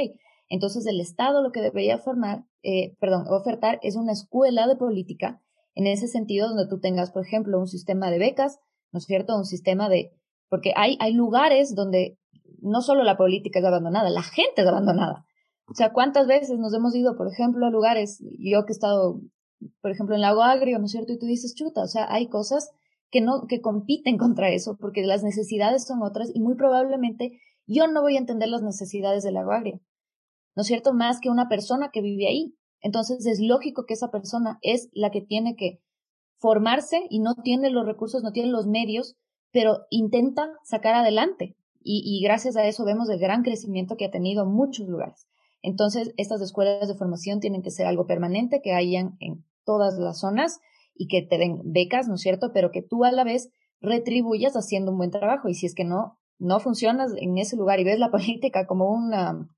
[0.49, 5.43] Entonces el Estado lo que debería formar, eh, perdón, ofertar es una escuela de política
[5.77, 8.59] en ese sentido donde tú tengas, por ejemplo, un sistema de becas,
[8.93, 9.37] ¿no es cierto?
[9.37, 10.11] Un sistema de,
[10.49, 12.19] porque hay, hay lugares donde
[12.61, 15.25] no solo la política es abandonada, la gente es abandonada.
[15.69, 19.21] O sea, ¿cuántas veces nos hemos ido, por ejemplo, a lugares, yo que he estado,
[19.83, 21.13] por ejemplo, en Lago Agrio, ¿no es cierto?
[21.13, 22.71] Y tú dices, chuta, o sea, hay cosas
[23.11, 27.87] que no, que compiten contra eso, porque las necesidades son otras y muy probablemente yo
[27.87, 29.81] no voy a entender las necesidades del Lago Agrio,
[30.55, 30.95] ¿no es cierto?
[30.95, 32.55] Más que una persona que vive ahí.
[32.87, 35.81] Entonces es lógico que esa persona es la que tiene que
[36.39, 39.17] formarse y no tiene los recursos, no tiene los medios,
[39.51, 41.57] pero intenta sacar adelante.
[41.89, 45.27] Y, gracias a eso vemos el gran crecimiento que ha tenido en muchos lugares.
[45.63, 50.21] Entonces, estas escuelas de formación tienen que ser algo permanente, que hayan en todas las
[50.21, 50.61] zonas
[50.95, 52.53] y que te den becas, ¿no es cierto?
[52.53, 55.49] Pero que tú a la vez retribuyas haciendo un buen trabajo.
[55.49, 58.91] Y si es que no, no funcionas en ese lugar y ves la política como
[58.91, 59.49] una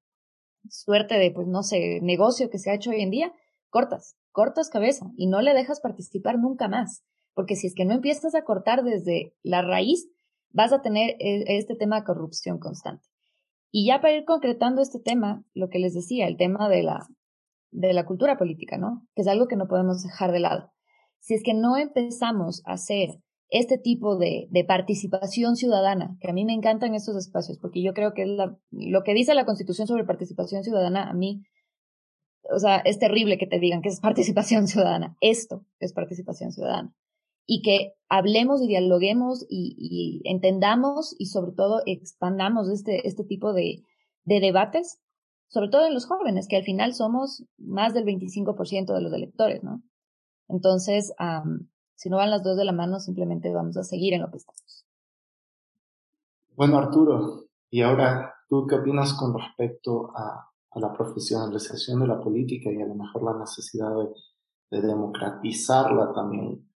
[0.68, 3.33] suerte de, pues no sé, negocio que se ha hecho hoy en día,
[3.71, 7.03] cortas, cortas cabeza y no le dejas participar nunca más.
[7.35, 10.09] Porque si es que no empiezas a cortar desde la raíz,
[10.51, 13.07] vas a tener e, este tema de corrupción constante.
[13.71, 17.07] Y ya para ir concretando este tema, lo que les decía, el tema de la,
[17.71, 19.07] de la cultura política, ¿no?
[19.14, 20.73] Que es algo que no podemos dejar de lado.
[21.21, 26.32] Si es que no empezamos a hacer este tipo de, de, participación ciudadana, que a
[26.32, 28.28] mí me encantan estos espacios, porque yo creo que es
[28.70, 31.42] lo que dice la Constitución sobre participación ciudadana, a mí,
[32.50, 35.16] o sea, es terrible que te digan que es participación ciudadana.
[35.20, 36.94] Esto es participación ciudadana.
[37.46, 43.82] Y que hablemos y dialoguemos y, entendamos y sobre todo expandamos este, este tipo de,
[44.24, 45.00] de debates,
[45.48, 49.62] sobre todo en los jóvenes, que al final somos más del 25% de los electores,
[49.62, 49.82] ¿no?
[50.46, 51.14] Entonces,
[51.98, 54.37] si no van las dos de la mano, simplemente vamos a seguir en lo que
[54.37, 54.87] estamos.
[56.54, 60.44] Bueno, Arturo, y ahora, ¿tú qué opinas con respecto a,
[60.76, 63.90] la profesionalización de la política y a lo mejor la necesidad
[64.70, 66.70] de, democratizarla también?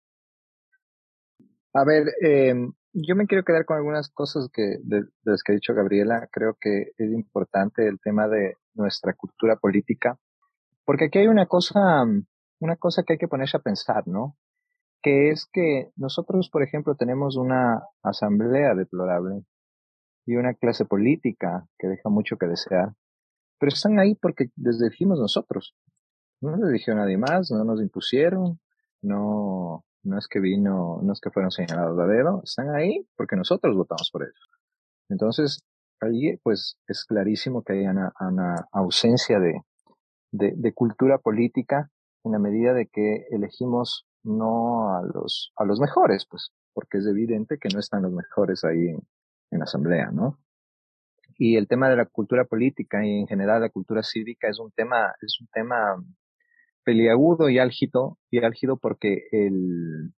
[1.73, 5.55] A ver, em, yo me quiero quedar con algunas cosas que de, las que ha
[5.55, 6.29] dicho Gabriela.
[6.31, 10.17] Creo que es importante el tema de nuestra cultura política,
[10.83, 12.05] porque aquí hay una cosa,
[12.59, 14.35] una cosa que hay que ponerse a pensar, ¿no?
[15.01, 19.43] Que es que nosotros, por ejemplo, tenemos una asamblea deplorable
[20.25, 22.93] y una clase política que deja mucho que desear,
[23.59, 25.75] pero están ahí porque les dijimos nosotros.
[26.41, 28.59] No les dijo nadie más, no nos impusieron,
[29.01, 33.35] no, no es que vino, no es que fueron señalados a dedo, están ahí porque
[33.35, 34.49] nosotros votamos por ellos.
[35.09, 35.63] Entonces,
[35.99, 39.61] ahí pues es clarísimo que hay una, una ausencia de,
[40.31, 41.91] de cultura política
[42.23, 47.07] en la medida de que elegimos no a los, a los mejores, pues, porque es
[47.07, 49.01] evidente que no están los mejores ahí en,
[49.51, 50.39] la asamblea, ¿no?
[51.37, 54.71] Y el tema de la cultura política y en general la cultura cívica es un
[54.71, 56.01] tema, es un tema
[56.85, 60.13] peliagudo y álgido, y álgido porque el,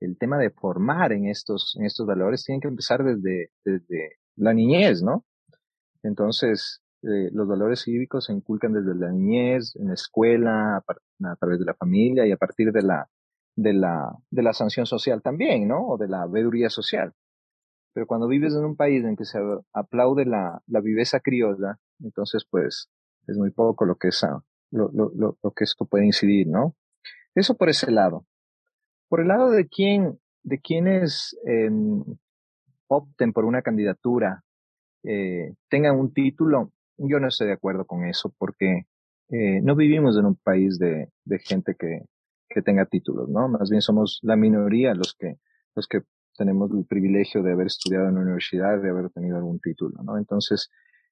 [0.00, 4.52] el tema de formar en estos, en estos valores tiene que empezar desde, desde la
[4.52, 5.24] niñez, ¿no?
[6.02, 11.58] Entonces, eh, los valores cívicos se inculcan desde la niñez, en la escuela, a, través
[11.58, 13.08] de la familia y a partir de la,
[13.56, 15.86] de la, de la sanción social también, ¿no?
[15.86, 17.12] O de la veeduría social.
[17.92, 19.38] Pero cuando vives en un país en que se
[19.72, 22.90] aplaude la, la viveza criolla, entonces pues
[23.26, 26.74] es muy poco lo que, esa, lo, lo, lo, que esto puede incidir, ¿no?
[27.34, 28.26] Eso por ese lado.
[29.08, 32.02] Por el lado de quién, de quienes em,
[32.88, 34.42] opten por una candidatura,
[35.04, 38.86] eh, tengan un título, yo no estoy de acuerdo con eso porque
[39.30, 42.04] eh, no vivimos en un país de, de gente que,
[42.48, 43.48] que tenga títulos, ¿no?
[43.48, 45.38] Más bien somos la minoría los que,
[45.74, 46.02] los que
[46.36, 50.18] tenemos el privilegio de haber estudiado en la universidad, de haber tenido algún título, ¿no?
[50.18, 50.70] Entonces,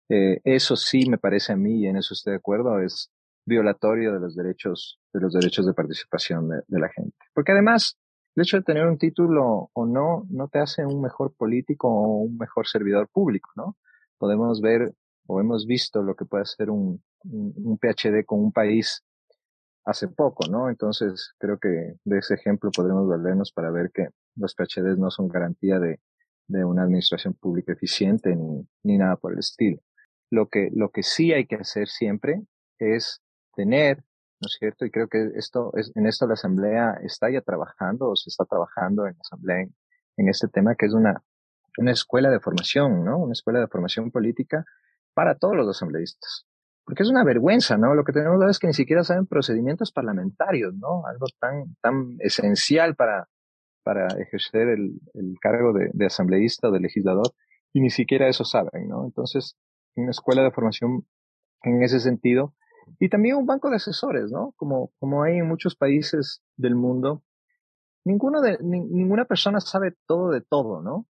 [0.08, 3.10] eh, eso sí me parece a mí, y en eso estoy de acuerdo, es
[3.44, 7.16] violatorio de los derechos, de los derechos de participación de, de la gente.
[7.34, 7.98] Porque además,
[8.34, 12.22] el hecho de tener un título o no, no te hace un mejor político o
[12.22, 13.76] un mejor servidor público, ¿no?
[14.18, 14.94] Podemos ver
[15.32, 19.02] o hemos visto lo que puede hacer un, un, PhD con un país
[19.84, 20.68] hace poco, ¿no?
[20.68, 25.28] Entonces, creo que de ese ejemplo podremos valernos para ver que los PhDs no son
[25.28, 26.00] garantía de,
[26.48, 29.80] de una administración pública eficiente ni, ni nada por el estilo.
[30.30, 32.42] Lo que, lo que sí hay que hacer siempre
[32.78, 33.22] es
[33.54, 34.04] tener,
[34.38, 34.84] ¿no es cierto?
[34.84, 38.44] Y creo que esto es, en esto la Asamblea está ya trabajando o se está
[38.44, 39.74] trabajando en la Asamblea en,
[40.18, 41.22] en este tema que es una,
[41.78, 43.16] una escuela de formación, ¿no?
[43.16, 44.66] Una escuela de formación política
[45.14, 46.46] para todos los asambleístas.
[46.84, 47.94] Porque es una vergüenza, ¿no?
[47.94, 51.06] Lo que tenemos es que ni siquiera saben procedimientos parlamentarios, ¿no?
[51.06, 53.28] Algo tan, tan esencial para,
[53.84, 57.32] para ejercer el, el cargo de, de, asambleísta o de legislador,
[57.72, 59.04] y ni siquiera eso saben, ¿no?
[59.04, 59.56] Entonces,
[59.94, 61.06] una escuela de formación
[61.62, 62.54] en ese sentido,
[62.98, 64.52] y también un banco de asesores, ¿no?
[64.56, 67.22] Como, como hay en muchos países del mundo,
[68.04, 71.06] ninguno de, ninguna persona sabe todo de todo, ¿no?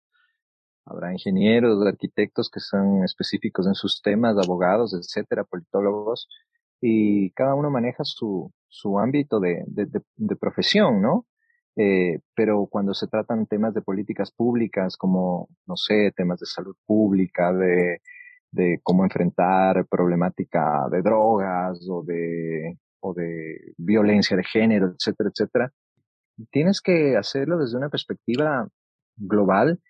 [0.90, 6.29] Habrá ingenieros, arquitectos que son específicos en sus temas, abogados, etcétera, politólogos,
[6.81, 11.26] y cada uno maneja su, su ámbito de, de, profesión, ¿no?
[11.76, 16.74] Eh, pero cuando se tratan temas de políticas públicas, como, no sé, temas de salud
[16.87, 18.00] pública, de,
[18.50, 25.72] de cómo enfrentar problemática de drogas o de o de violencia de género, etcétera, etcétera,
[26.50, 28.68] tienes que hacerlo desde una perspectiva
[29.16, 29.81] global,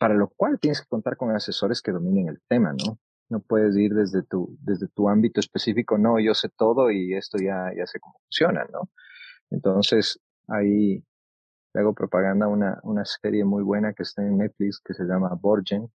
[0.00, 2.98] para lo cual tienes que contar con asesores que dominen el tema, ¿no?
[3.28, 7.36] No puedes ir desde tu, desde tu ámbito específico, no, yo sé todo y esto
[7.36, 8.88] ya, ya sé cómo funciona, ¿no?
[9.50, 11.04] Entonces, ahí
[11.74, 15.38] le hago propaganda una, una serie muy buena que está en Netflix que se llama
[15.38, 15.92] Borgen,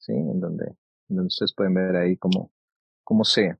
[0.00, 0.12] ¿sí?
[0.12, 0.74] En donde,
[1.06, 2.50] donde ustedes pueden ver ahí cómo,
[3.04, 3.56] cómo se,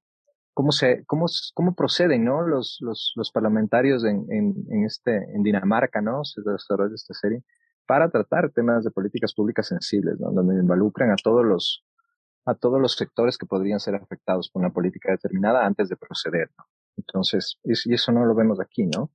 [0.55, 2.43] cómo se, cómo, cómo proceden, ¿no?
[2.43, 6.25] Los, los, los parlamentarios en, en, en este, en Dinamarca, ¿no?
[6.25, 7.45] Se desarrolla esta serie
[7.87, 10.31] para tratar temas de políticas públicas sensibles, ¿no?
[10.31, 11.85] Donde involucran a todos los,
[12.45, 16.51] a todos los sectores que podrían ser afectados por una política determinada antes de proceder,
[16.59, 16.65] ¿no?
[16.97, 19.11] Entonces, y eso no lo vemos aquí, ¿no?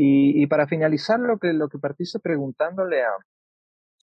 [0.00, 3.10] Y, para finalizar, lo que, lo que partiste preguntándole a,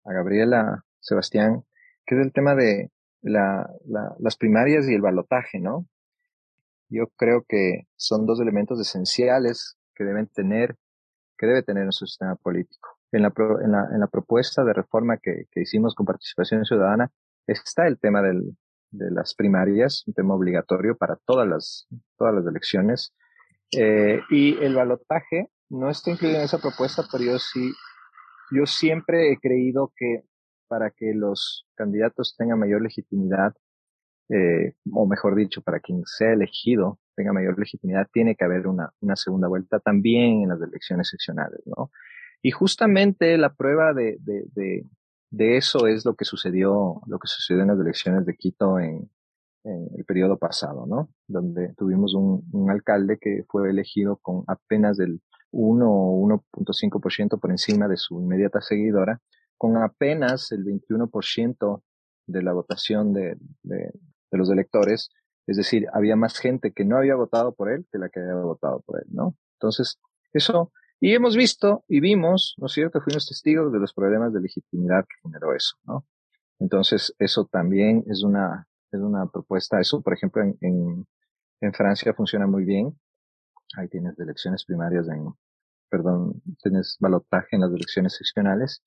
[0.04, 1.64] a Gabriela Sebastián,
[2.06, 3.68] que es el tema de la,
[4.18, 5.86] las primarias y el balotaje, ¿no?
[6.88, 10.76] Yo creo que son dos elementos esenciales que deben tener,
[11.36, 12.99] que debe tener nuestro sistema político.
[13.12, 17.10] En la, en la, en la propuesta de reforma que, que hicimos con participación ciudadana
[17.46, 18.56] está el tema del,
[18.90, 23.14] de las primarias, un tema obligatorio para todas las, todas las elecciones.
[23.72, 27.72] Eh, y el balotaje no está incluido en esa propuesta, pero yo sí,
[28.50, 30.24] yo siempre he creído que
[30.68, 33.54] para que los candidatos tengan mayor legitimidad,
[34.28, 38.90] eh, o mejor dicho, para quien sea elegido tenga mayor legitimidad, tiene que haber una,
[39.00, 41.90] una segunda vuelta también en las elecciones seccionales, ¿no?
[42.42, 44.86] Y justamente la prueba de, de, de,
[45.30, 49.10] de eso es lo que sucedió, lo que sucedió en las elecciones de Quito en,
[49.62, 51.10] el periodo pasado, ¿no?
[51.28, 57.50] Donde tuvimos un, un alcalde que fue elegido con apenas el 1 o 1.5% por
[57.50, 59.20] encima de su inmediata seguidora,
[59.58, 61.82] con apenas el 21%
[62.26, 63.92] de la votación de, de,
[64.30, 65.10] de los electores,
[65.46, 68.34] es decir, había más gente que no había votado por él que la que había
[68.36, 69.36] votado por él, ¿no?
[69.58, 69.98] Entonces,
[70.32, 74.40] eso, y hemos visto y vimos, ¿no es cierto?, fuimos testigos de los problemas de
[74.40, 76.04] legitimidad que generó eso, ¿no?
[76.58, 81.06] Entonces, eso también es una, es una propuesta, eso, por ejemplo, en,
[81.60, 82.98] en, Francia funciona muy bien.
[83.76, 85.32] Ahí tienes elecciones primarias en,
[85.88, 88.82] perdón, tienes balotaje en las elecciones seccionales.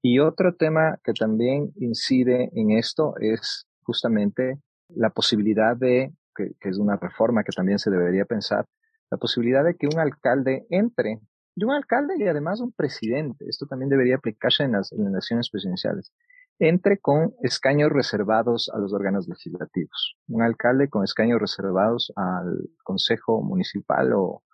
[0.00, 6.78] Y otro tema que también incide en esto es justamente la posibilidad de, que, es
[6.78, 8.64] una reforma que también se debería pensar,
[9.10, 11.20] la posibilidad de que un alcalde entre,
[11.58, 16.12] y un alcalde y además un presidente, esto también debería aplicarse en las, elecciones presidenciales,
[16.60, 20.16] entre con escaños reservados a los órganos legislativos.
[20.28, 24.44] Un alcalde con escaños reservados al Consejo Municipal o,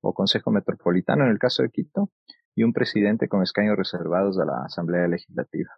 [0.00, 2.10] o Consejo Metropolitano en el caso de Quito,
[2.54, 5.72] y un presidente con escaños reservados a la Asamblea Legislativa,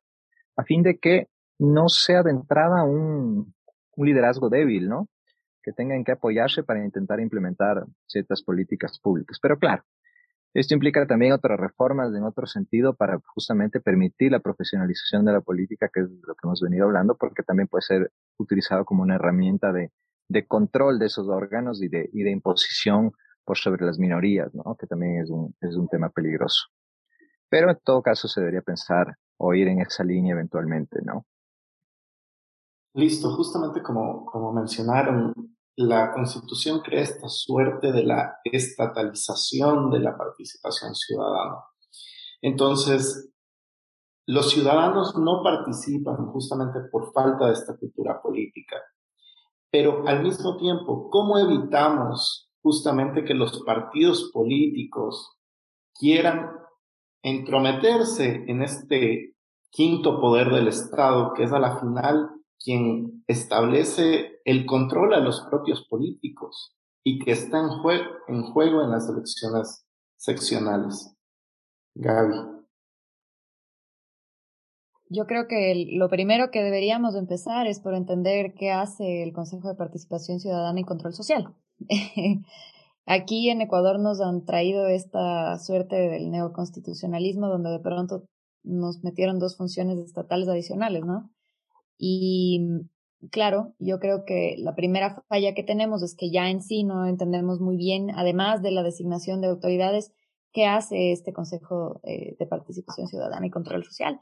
[0.57, 3.55] a fin de que no sea de entrada un,
[3.97, 5.09] un liderazgo débil, ¿no?
[5.63, 9.39] Que tengan que apoyarse para intentar implementar ciertas políticas públicas.
[9.41, 9.85] Pero claro,
[10.61, 15.43] esto implica también otras reformas en otro sentido para justamente permitir la profesionalización de la
[15.43, 19.17] política, que es lo que hemos venido hablando, porque también puede ser utilizado como una
[19.17, 19.93] herramienta de,
[20.29, 23.13] de control de esos órganos y de, y de imposición
[23.45, 24.77] por sobre las minorías, ¿no?
[24.77, 26.69] Que también es un, es un tema peligroso.
[27.51, 31.27] Pero en todo caso se debería pensar o ir en esa línea eventualmente, ¿no?
[32.95, 35.35] Listo, justamente como, como mencionaron,
[35.77, 41.59] la Constitución crea esta suerte de la estatalización de la participación ciudadana.
[42.41, 43.31] Entonces,
[44.27, 48.77] los ciudadanos no participan justamente por falta de esta cultura política.
[49.71, 55.37] Pero al mismo tiempo, ¿cómo evitamos justamente que los partidos políticos
[55.95, 56.51] quieran
[57.23, 59.37] entrometerse en este
[59.71, 62.31] quinto poder del Estado, que es a la final
[62.63, 68.83] quien establece el control a los propios políticos y que está en, jue en juego
[68.83, 71.15] en las elecciones seccionales.
[71.95, 72.57] Gaby.
[75.09, 79.69] Yo creo que lo primero que deberíamos empezar es por entender qué hace el Consejo
[79.69, 81.55] de Participación Ciudadana y Control Social.
[83.07, 88.25] Aquí en Ecuador nos han traído esta suerte del neoconstitucionalismo donde de pronto
[88.65, 91.31] nos metieron dos funciones estatales adicionales, ¿no?
[91.99, 92.61] Y
[93.31, 97.07] claro, yo creo que la primera falla que tenemos es que ya en sí no
[97.07, 100.13] entendemos muy bien, además de la designación de autoridades,
[100.53, 104.21] qué hace este Consejo eh, de Participación Ciudadana y Control Social.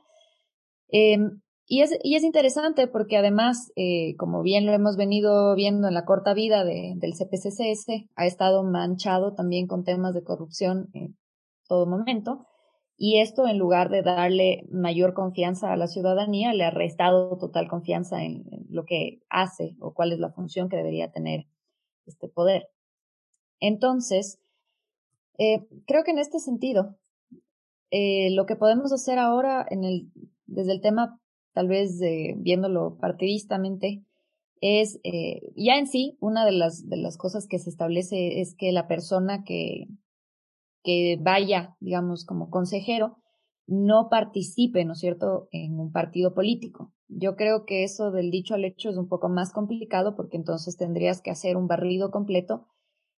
[0.91, 1.18] Eh,
[1.66, 5.95] y, es, y es interesante porque además, eh, como bien lo hemos venido viendo en
[5.95, 11.16] la corta vida de, del CPCCS, ha estado manchado también con temas de corrupción en
[11.68, 12.47] todo momento.
[12.97, 17.68] Y esto, en lugar de darle mayor confianza a la ciudadanía, le ha restado total
[17.68, 21.47] confianza en, lo que hace o cuál es la función que debería tener
[22.07, 22.68] este poder.
[23.61, 24.38] Entonces,
[25.38, 26.97] eh, creo que en este sentido,
[27.90, 30.11] eh, lo que podemos hacer ahora en el,
[30.47, 31.20] desde el tema,
[31.53, 34.05] tal vez de, viéndolo partidistamente,
[34.61, 38.55] es eh, ya en sí, una de las, de las cosas que se establece es
[38.55, 39.88] que la persona que,
[40.85, 43.16] que vaya, digamos, como consejero,
[43.66, 46.93] no participe, ¿no es cierto?, en un partido político.
[47.09, 50.76] Yo creo que eso del dicho al hecho es un poco más complicado porque entonces
[50.76, 52.66] tendrías que hacer un barrido completo,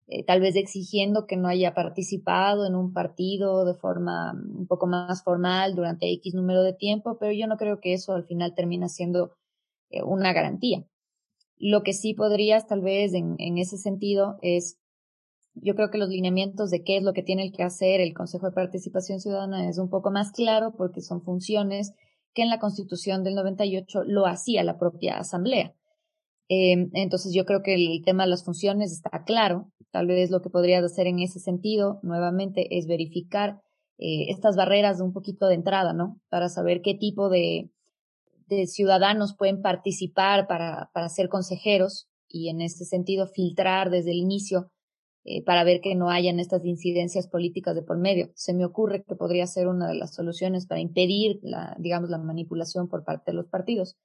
[0.07, 4.87] eh, tal vez exigiendo que no haya participado en un partido de forma un poco
[4.87, 8.55] más formal durante X número de tiempo, pero yo no creo que eso al final
[8.55, 9.33] termine siendo
[9.89, 10.85] eh, una garantía.
[11.57, 14.79] Lo que sí podrías tal vez en ese sentido es
[15.55, 18.47] yo creo que los lineamientos de qué es lo que tiene que hacer el Consejo
[18.47, 21.93] de Participación Ciudadana es un poco más claro porque son funciones
[22.35, 25.75] que en la Constitución del 98 lo hacía la propia Asamblea.
[26.49, 29.71] Eh, entonces yo creo que el tema de las funciones está claro.
[29.91, 33.61] Tal vez lo que podrías hacer en ese sentido, nuevamente, es verificar
[33.99, 36.21] eh, estas barreras de un poquito de entrada, ¿no?
[36.29, 37.71] Para saber qué tipo de,
[38.49, 44.19] de ciudadanos pueden participar para, para ser consejeros y en ese sentido filtrar desde el
[44.19, 44.71] inicio
[45.27, 48.31] eh, para ver que no hayan estas incidencias políticas de por medio.
[48.35, 52.19] Se me ocurre que podría ser una de las soluciones para impedir la, digamos, la
[52.19, 53.97] manipulación por parte de los partidos.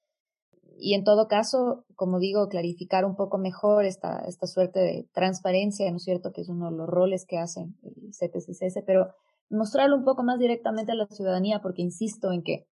[0.77, 5.91] Y en todo caso, como digo, clarificar un poco mejor esta, esta suerte de transparencia,
[5.91, 9.09] ¿no es cierto?, que es uno de los roles que hace el CPCCS, pero
[9.49, 12.65] mostrarlo un poco más directamente a la ciudadanía, porque insisto en que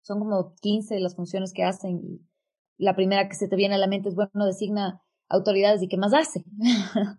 [0.00, 2.22] son como 15 las funciones que hacen y
[2.78, 5.98] la primera que se te viene a la mente es, bueno, designa autoridades y qué
[5.98, 6.44] más hace.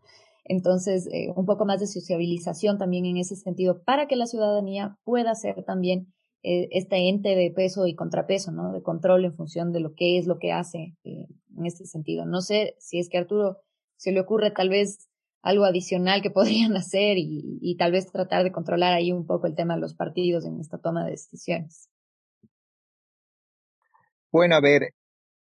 [0.50, 4.98] Entonces, eh, un poco más de sociabilización también en ese sentido para que la ciudadanía
[5.04, 8.74] pueda ser también eh, este ente de peso y contrapeso, ¿no?
[8.74, 12.26] De control en función de lo que es lo que hace eh, en este sentido.
[12.26, 13.60] No sé si es que Arturo
[13.96, 15.08] se le ocurre tal vez
[15.44, 19.46] algo adicional que podrían hacer y, y tal vez tratar de controlar ahí un poco
[19.46, 21.92] el tema de los partidos en esta toma de decisiones.
[24.32, 24.96] Bueno, a ver,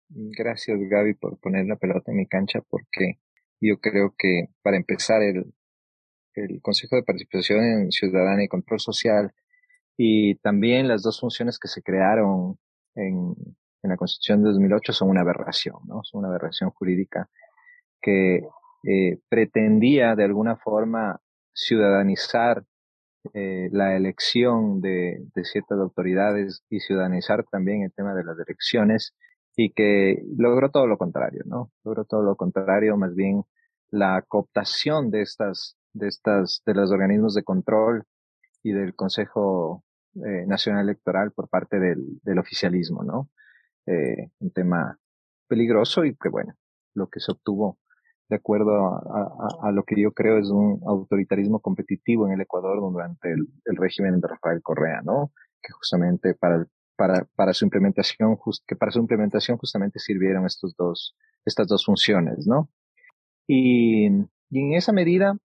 [0.10, 3.20] gracias Gaby por poner la pelota en mi cancha porque
[3.60, 5.54] yo creo que para empezar el,
[6.36, 9.34] el Consejo de Participación Ciudadana y Control Social
[9.98, 12.58] y también las dos funciones que se crearon
[12.96, 13.34] en,
[13.84, 16.04] en la Constitución de 2008 son una aberración, ¿no?
[16.04, 17.30] Son una aberración jurídica
[18.02, 18.42] que
[18.84, 21.20] eh, pretendía de alguna forma
[21.54, 22.64] ciudadanizar
[23.34, 29.16] eh, la elección de, de, ciertas autoridades y ciudadanizar también el tema de las elecciones
[29.60, 31.72] y que logró todo lo contrario, ¿no?
[31.84, 33.44] Logró todo lo contrario, más bien
[33.90, 38.04] la cooptación de estas, de estas, de los organismos de control
[38.62, 39.84] y del Consejo
[40.14, 43.30] eh, Nacional Electoral por parte del, oficialismo, ¿no?
[43.88, 45.00] Eh, un tema
[45.48, 46.54] peligroso y que bueno,
[46.94, 47.80] lo que se obtuvo
[48.30, 48.76] de acuerdo
[49.64, 53.76] a, lo que yo creo es un autoritarismo competitivo en el Ecuador durante el, el
[53.78, 55.32] régimen de Rafael Correa, ¿no?
[55.62, 56.68] Que justamente para el
[56.98, 61.86] para, para su implementación, just, que para su implementación justamente sirvieron estos dos, estas dos
[61.86, 62.70] funciones, ¿no?
[63.48, 64.08] Y,
[64.50, 65.38] y en esa medida,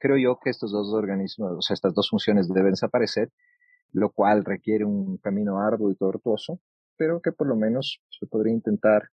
[0.00, 3.30] creo yo que estos dos organismos, o sea, estas dos funciones deben desaparecer,
[3.92, 6.60] lo cual requiere un camino arduo y tortuoso,
[6.96, 9.10] pero que por lo menos se podría intentar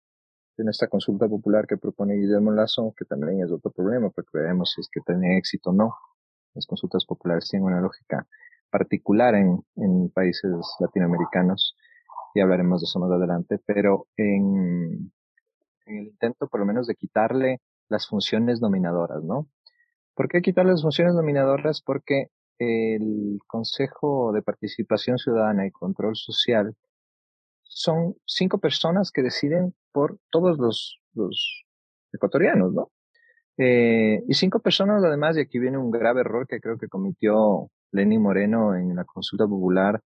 [0.56, 4.72] en esta consulta popular que propone Guillermo Lazo, que también es otro problema, porque veremos
[4.72, 5.94] si es que tiene éxito o no.
[6.54, 8.26] Las consultas populares tienen una lógica
[8.70, 11.76] particular en, en países latinoamericanos
[12.34, 15.12] y hablaremos de eso más adelante, pero en,
[15.86, 19.48] en el intento por lo menos de quitarle las funciones dominadoras, ¿no?
[20.14, 21.82] ¿Por qué quitarle las funciones dominadoras?
[21.82, 26.76] Porque el Consejo de Participación Ciudadana y Control Social
[27.62, 31.64] son cinco personas que deciden por todos los, los
[32.12, 32.90] ecuatorianos, ¿no?
[33.56, 37.70] Eh, y cinco personas además, y aquí viene un grave error que creo que cometió
[37.92, 40.02] Lenín Moreno en la consulta popular,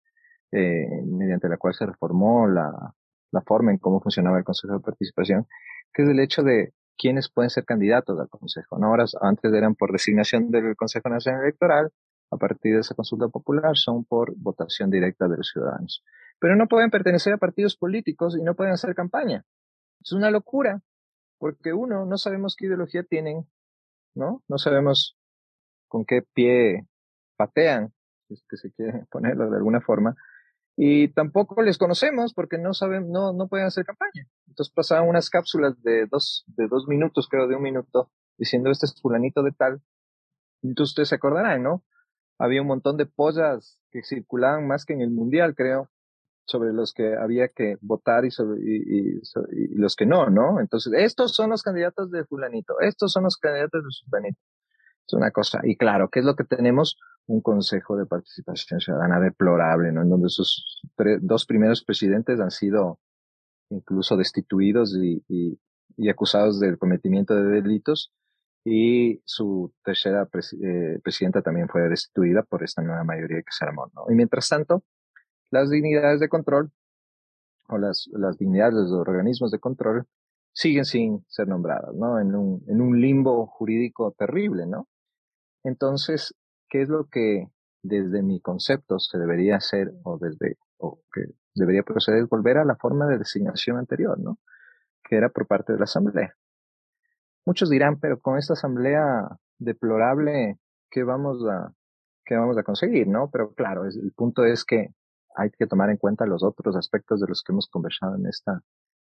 [0.52, 2.94] eh, mediante la cual se reformó la,
[3.32, 5.48] la forma en cómo funcionaba el Consejo de Participación,
[5.94, 8.78] que es el hecho de quiénes pueden ser candidatos al Consejo.
[8.78, 8.88] ¿no?
[8.88, 11.92] Ahora, antes eran por designación del Consejo Nacional Electoral,
[12.32, 16.04] a partir de esa consulta popular son por votación directa de los ciudadanos.
[16.40, 19.46] Pero no pueden pertenecer a partidos políticos y no pueden hacer campaña.
[20.02, 20.82] Es una locura,
[21.38, 23.48] porque uno, no sabemos qué ideología tienen,
[24.16, 24.44] ¿no?
[24.48, 25.18] No sabemos
[25.88, 26.88] con qué pie
[27.46, 27.94] patean,
[28.28, 30.16] si es que se quiere ponerlo de alguna forma,
[30.76, 34.28] y tampoco les conocemos porque no saben, no, no pueden hacer campaña.
[34.48, 38.88] Entonces pasaban unas cápsulas de dos, de dos minutos, creo, de un minuto, diciendo este
[38.88, 39.82] es fulanito de tal.
[40.64, 41.84] Entonces ustedes se acordarán, ¿no?
[42.39, 45.91] Había un montón de pollas que circulaban más que en el mundial, creo,
[46.46, 49.22] sobre los que había que votar y, sobre, y, y,
[49.52, 50.60] y los que no, ¿no?
[50.60, 54.39] Entonces, estos son los candidatos de fulanito, estos son los candidatos de fulanito.
[55.08, 55.60] Es una cosa.
[55.64, 56.97] Y claro, ¿qué es lo que tenemos?
[57.26, 60.01] Un Consejo de Participación Ciudadana deplorable, ¿no?
[60.01, 60.82] En donde sus
[61.22, 62.99] dos primeros presidentes han sido
[63.70, 68.12] incluso destituidos y, y, acusados del cometimiento de delitos
[68.66, 70.28] y su tercera
[70.64, 73.91] eh, presidenta también fue destituida por esta nueva mayoría que se armó.
[73.93, 74.06] ¿no?
[74.10, 74.84] Y mientras tanto,
[75.51, 76.72] las dignidades de control
[77.68, 80.08] o las, las dignidades de los organismos de control
[80.54, 82.20] siguen sin ser nombradas, ¿no?
[82.20, 84.88] En un, en un limbo jurídico terrible, ¿no?
[85.64, 86.36] Entonces,
[86.70, 87.49] ¿qué es lo que
[87.82, 91.22] desde mi concepto se debería hacer o desde, o que
[91.55, 92.26] debería proceder?
[92.26, 94.39] Volver a la forma de designación anterior, ¿no?
[95.03, 96.36] Que era por parte de la Asamblea.
[97.45, 99.28] Muchos dirán, pero con esta asamblea
[99.59, 100.59] deplorable,
[100.89, 101.74] ¿qué vamos a,
[102.26, 103.07] qué vamos a conseguir?
[103.07, 103.30] ¿No?
[103.32, 104.93] Pero claro, el punto es que
[105.36, 108.61] hay que tomar en cuenta los otros aspectos de los que hemos conversado en esta,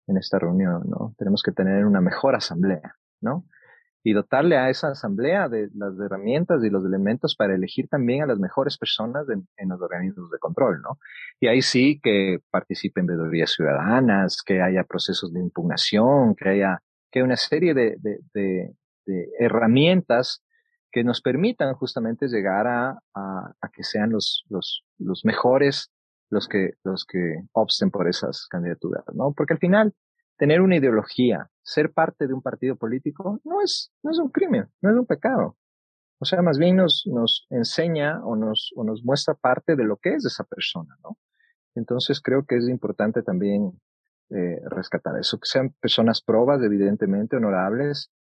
[0.07, 1.15] en esta reunión, ¿no?
[1.19, 3.45] Tenemos que tener una mejor asamblea, ¿no?
[4.09, 8.27] Y dotarle a esa asamblea de las herramientas y los elementos para elegir también a
[8.27, 10.99] las mejores personas en los organismos de control, ¿no?
[11.41, 17.23] Y ahí sí que participen veedurías ciudadanas, que haya procesos de impugnación, que haya que
[17.23, 18.75] una serie de,
[19.39, 20.43] herramientas
[20.91, 25.93] que nos permitan justamente llegar a, a, a, que sean los, los, los mejores
[26.31, 29.33] los que, los que opten por esas candidaturas, ¿no?
[29.37, 29.95] Porque al final,
[30.39, 34.69] tener una ideología, ser parte de un partido político, no es, no es un crimen,
[34.81, 35.57] no es un pecado.
[36.19, 39.99] O sea, más bien nos, nos enseña o nos, o nos muestra parte de lo
[39.99, 41.19] que es esa persona, ¿no?
[41.75, 43.79] Entonces creo que es importante también
[44.31, 48.11] eh, rescatar eso, que sean personas probas, evidentemente honorables,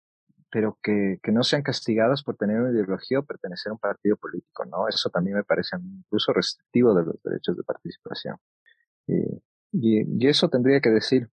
[0.50, 4.16] pero que, que no sean castigadas por tener una ideología o pertenecer a un partido
[4.16, 4.88] político, ¿no?
[4.88, 8.36] Eso también me parece incluso restrictivo de los derechos de participación.
[9.06, 9.42] Y,
[9.72, 11.30] y, y eso tendría que decir.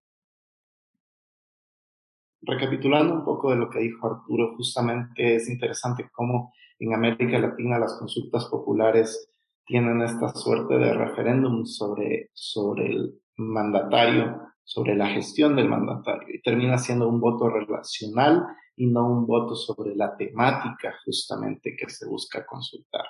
[2.45, 7.79] Recapitulando un poco de lo que dijo Arturo, justamente es interesante cómo en América Latina
[7.79, 9.31] las consultas populares
[9.65, 16.41] tienen esta suerte de referéndum sobre, sobre el mandatario sobre la gestión del mandatario y
[16.41, 18.43] termina siendo un voto relacional
[18.75, 23.05] y no un voto sobre la temática justamente que se busca consultar.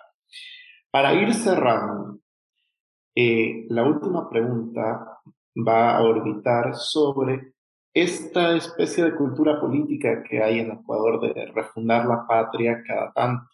[0.92, 2.20] Para ir cerrando,
[3.16, 5.22] eh, la última pregunta
[5.56, 7.55] va a orbitar sobre
[7.96, 13.50] esta especie de cultura política que hay en Ecuador de refundar la patria cada tanto.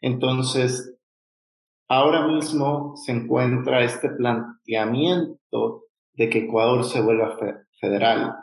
[0.00, 0.96] Entonces,
[1.86, 7.36] ahora mismo se encuentra este planteamiento de que Ecuador se vuelva
[7.78, 8.34] federal.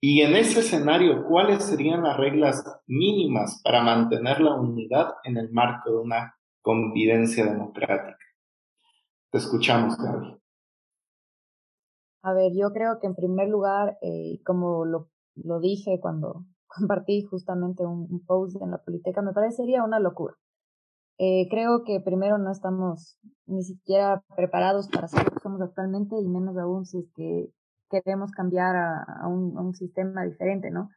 [0.00, 5.50] Y en ese escenario, ¿cuáles serían las reglas mínimas para mantener la unidad en el
[5.52, 8.18] marco de una convivencia democrática?
[9.30, 10.38] Te escuchamos, Gaby.
[12.26, 17.22] A ver, yo creo que en primer lugar, eh, como lo, lo, dije cuando compartí
[17.22, 20.34] justamente un, post en la política, me parecería una locura.
[21.18, 23.16] Eh, creo que primero no estamos
[23.46, 27.48] ni siquiera preparados para ser lo que somos actualmente y menos aún si es que
[27.90, 30.90] queremos cambiar a, a, un, a un, sistema diferente, ¿no?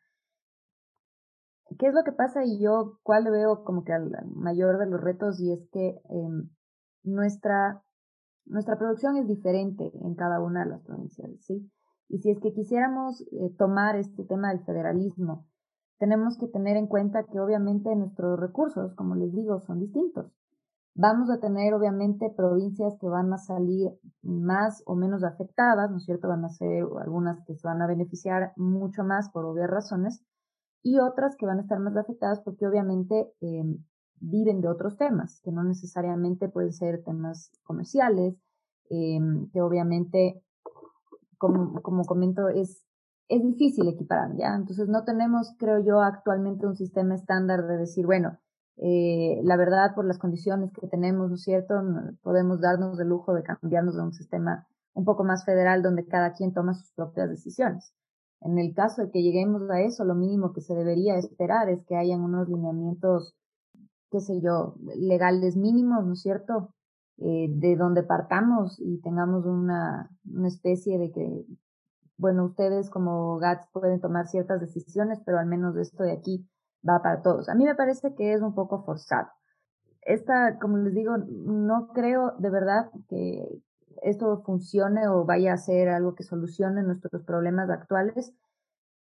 [1.78, 2.44] ¿Qué es lo que pasa?
[2.44, 5.40] Y yo, ¿cuál veo como que al, mayor de los retos?
[5.40, 6.30] Y es que eh,
[7.04, 7.84] nuestra,
[8.50, 11.72] nuestra producción es diferente en cada una de las provincias, ¿sí?
[12.10, 15.46] Y si es que quisiéramos eh, tomar este tema del federalismo
[16.00, 20.32] tenemos que tener en cuenta que obviamente nuestros recursos, como les digo, son distintos.
[20.96, 23.92] Vamos a tener obviamente provincias que van a salir
[24.22, 26.28] más o menos afectadas, ¿no es cierto?
[26.30, 30.24] Van a ser algunas que se van a beneficiar mucho más por obvias razones
[30.82, 33.64] y otras que van a estar más afectadas porque obviamente eh,
[34.22, 38.36] viven de otros temas, que no necesariamente pueden ser temas comerciales,
[38.90, 39.20] eh,
[39.54, 40.42] que obviamente,
[41.38, 42.84] como, como comento, es
[43.30, 44.56] es difícil equiparar, ¿ya?
[44.56, 48.40] Entonces no tenemos, creo yo, actualmente un sistema estándar de decir, bueno,
[48.78, 51.76] eh, la verdad, por las condiciones que tenemos, ¿no es cierto?
[52.24, 56.34] Podemos darnos el lujo de cambiarnos de un sistema un poco más federal donde cada
[56.34, 57.94] quien toma sus propias decisiones.
[58.42, 61.86] En el caso de que lleguemos a eso, lo mínimo que se debería esperar es
[61.86, 63.36] que hayan unos lineamientos,
[64.12, 66.74] qué sé yo, legales mínimos, ¿no es cierto?
[67.18, 71.46] Eh, de donde partamos y tengamos una, una especie de que
[72.20, 76.46] bueno, ustedes como GATS pueden tomar ciertas decisiones, pero al menos esto de aquí
[76.88, 77.48] va para todos.
[77.48, 79.30] A mí me parece que es un poco forzado.
[80.02, 83.48] Esta, como les digo, no creo de verdad que
[84.02, 88.34] esto funcione o vaya a ser algo que solucione nuestros problemas actuales,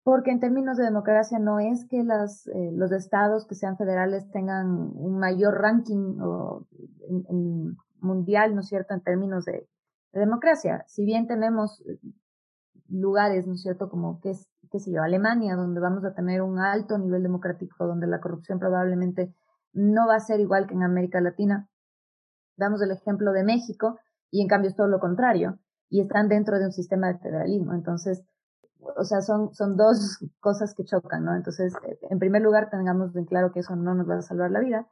[0.09, 4.30] porque en términos de democracia no es que las, eh, los estados que sean federales
[4.30, 6.66] tengan un mayor ranking o
[7.28, 9.68] en, mundial, ¿no es cierto?, en términos de,
[10.14, 10.82] de democracia.
[10.86, 11.84] Si bien tenemos
[12.88, 14.32] lugares, ¿no es cierto?, como, qué,
[14.70, 18.59] qué sé yo, Alemania, donde vamos a tener un alto nivel democrático, donde la corrupción
[18.59, 19.34] probablemente
[19.74, 21.68] no va a ser igual que en América Latina.
[22.56, 23.98] Damos el ejemplo de México
[24.30, 25.59] y en cambio es todo lo contrario
[25.90, 27.74] y están dentro de un sistema de federalismo.
[27.74, 28.24] Entonces,
[28.81, 31.35] o sea, son, son dos cosas que chocan, ¿no?
[31.35, 34.51] Entonces, eh, en primer lugar, tengamos en claro que eso no nos va a salvar
[34.51, 34.87] la vida.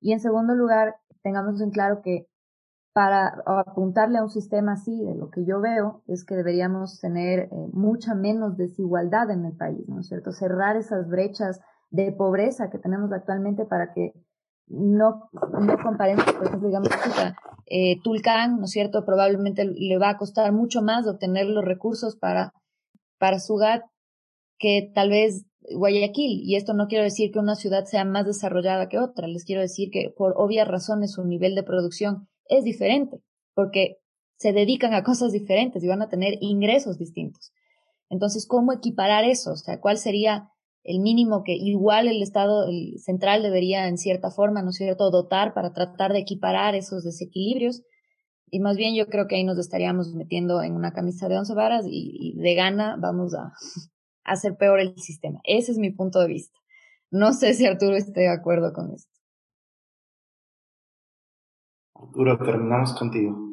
[0.00, 2.28] Y en segundo lugar, tengamos en claro que
[2.92, 7.40] para apuntarle a un sistema así, de lo que yo veo, es que deberíamos tener
[7.40, 10.32] eh, mucha menos desigualdad en el país, ¿no es cierto?
[10.32, 11.60] Cerrar esas brechas
[11.90, 14.14] de pobreza que tenemos actualmente para que
[14.68, 16.88] no, no comparemos, por ejemplo, digamos,
[17.66, 19.04] eh, Tulcán, ¿no es cierto?
[19.04, 22.54] Probablemente le va a costar mucho más obtener los recursos para,
[23.18, 23.82] para Sugat
[24.58, 26.42] que tal vez Guayaquil.
[26.44, 29.60] Y esto no quiero decir que una ciudad sea más desarrollada que otra, les quiero
[29.60, 33.20] decir que por obvias razones su nivel de producción es diferente,
[33.54, 33.96] porque
[34.38, 37.52] se dedican a cosas diferentes y van a tener ingresos distintos.
[38.08, 39.52] Entonces, ¿cómo equiparar eso?
[39.52, 40.50] O sea, ¿cuál sería
[40.84, 42.66] el mínimo que igual el Estado
[42.98, 47.82] central debería, en cierta forma, ¿no es cierto?, dotar para tratar de equiparar esos desequilibrios.
[48.48, 51.54] Y más bien yo creo que ahí nos estaríamos metiendo en una camisa de once
[51.54, 53.52] varas y, de gana vamos a, a
[54.24, 55.40] hacer peor el sistema.
[55.44, 56.58] Ese es mi punto de vista.
[57.10, 59.12] No sé si Arturo esté de acuerdo con esto.
[61.94, 63.46] Arturo, terminamos contigo.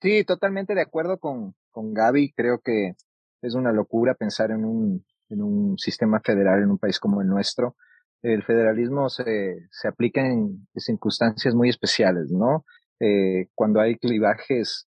[0.00, 2.32] Sí, totalmente de acuerdo con, con Gaby.
[2.32, 2.94] Creo que
[3.42, 7.28] es una locura pensar en un, en un sistema federal en un país como el
[7.28, 7.76] nuestro.
[8.22, 12.64] El federalismo se, se aplica en circunstancias muy especiales, ¿no?
[13.00, 14.86] Eh, cuando hay clivajes,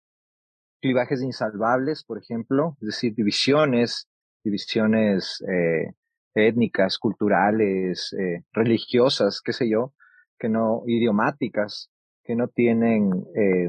[0.81, 4.09] clivajes insalvables, por ejemplo, es decir, divisiones,
[4.45, 5.93] divisiones eh,
[6.35, 9.93] étnicas, culturales, eh, religiosas, qué sé yo,
[10.39, 11.91] que no, idiomáticas,
[12.23, 13.69] que no tienen eh,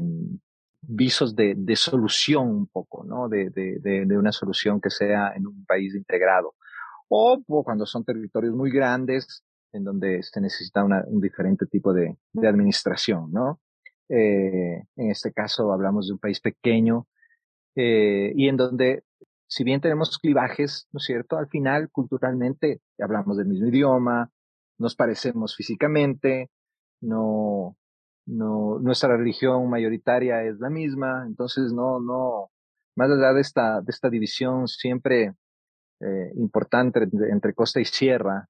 [0.82, 3.28] visos de, de, solución un poco, ¿no?
[3.28, 6.54] De, de, de, una solución que sea en un país integrado.
[7.08, 12.16] O, cuando son territorios muy grandes, en donde se necesita una, un diferente tipo de,
[12.32, 13.60] de administración, ¿no?
[14.08, 17.06] Eh, en este caso hablamos de un país pequeño
[17.74, 19.04] eh, y en donde,
[19.46, 21.36] si bien tenemos clivajes, ¿no es cierto?
[21.36, 24.30] Al final, culturalmente, hablamos del mismo idioma,
[24.78, 26.50] nos parecemos físicamente,
[27.00, 27.76] no,
[28.26, 32.50] no, nuestra religión mayoritaria es la misma, entonces no, no,
[32.96, 35.34] más allá de esta, de esta división siempre
[36.00, 38.48] eh, importante entre, costa y sierra,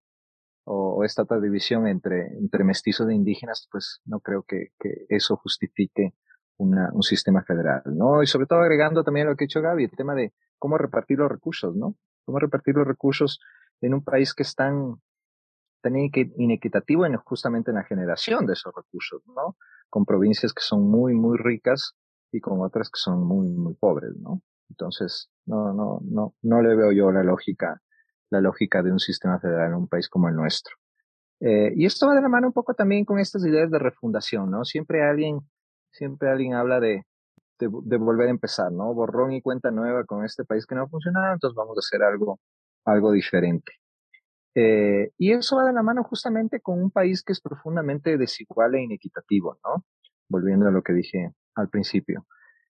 [0.68, 4.72] o, esta otra división entre, entre mestizos e indígenas, pues no creo que,
[5.08, 6.14] eso justifique
[6.58, 8.20] un sistema federal, ¿no?
[8.20, 11.18] Y sobre todo agregando también lo que ha dicho Gaby, el tema de cómo repartir
[11.18, 11.94] los recursos, ¿no?
[12.24, 13.38] Cómo repartir los recursos
[13.80, 14.96] en un país que es tan,
[15.80, 19.56] tan inequitativo en, justamente en la generación de esos recursos, ¿no?
[19.88, 21.94] Con provincias que son muy, muy ricas
[22.32, 24.42] y con otras que son muy, muy pobres, ¿no?
[24.68, 27.80] Entonces, no, no, no, no le veo yo la lógica,
[28.30, 30.74] la lógica de un sistema federal en un país como el nuestro.
[31.40, 34.50] Eh, y esto va de la mano un poco también con estas ideas de refundación,
[34.50, 34.64] ¿no?
[34.64, 35.40] Siempre alguien,
[35.90, 37.04] siempre alguien habla de,
[37.58, 38.92] de, volver a empezar, ¿no?
[38.94, 42.02] Borrón y cuenta nueva con este país que no ha funcionado, entonces vamos a hacer
[42.02, 42.40] algo,
[42.84, 43.72] algo diferente.
[44.54, 48.74] Eh, y eso va de la mano justamente con un país que es profundamente desigual
[48.74, 49.84] e inequitativo, ¿no?
[50.28, 52.26] Volviendo a lo que dije al principio.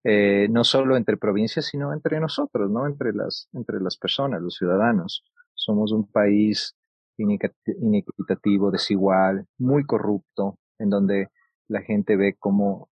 [0.04, 2.88] Eh, no solo entre provincias, sino entre nosotros, ¿no?
[2.88, 5.24] Entre las, entre las personas, los ciudadanos.
[5.64, 6.76] Somos un país
[7.18, 11.30] inequitativo, desigual, muy corrupto, en donde
[11.70, 12.90] la gente ve cómo,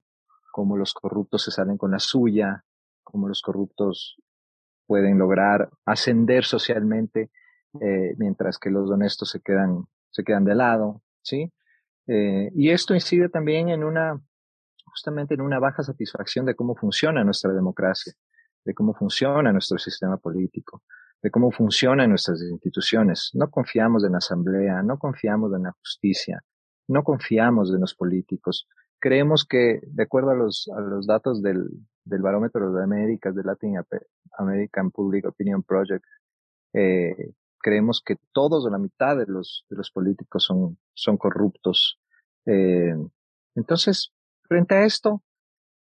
[0.54, 2.64] cómo los corruptos se salen con la suya,
[3.04, 4.16] cómo los corruptos
[4.88, 7.30] pueden lograr ascender socialmente
[7.82, 11.52] eh, mientras que los honestos se quedan, se quedan de lado, ¿sí?
[12.08, 14.18] Eh, y esto incide también en una,
[14.86, 18.14] justamente en una baja satisfacción de cómo funciona nuestra democracia,
[18.64, 20.84] de cómo funciona nuestro sistema político,
[21.22, 23.32] de cómo funcionan nuestras instituciones.
[23.34, 26.44] No confiamos en la asamblea, no confiamos en la justicia,
[26.88, 28.68] no confiamos en los políticos.
[29.00, 31.68] Creemos que, de acuerdo a los, a los datos del,
[32.04, 33.76] del Barómetro de Américas, del Latin
[34.38, 36.06] American Public Opinion Project,
[36.74, 42.00] eh, creemos que todos o la mitad de los, de los políticos son, son corruptos.
[42.46, 42.96] Eh,
[43.56, 44.12] entonces,
[44.48, 45.22] frente a esto,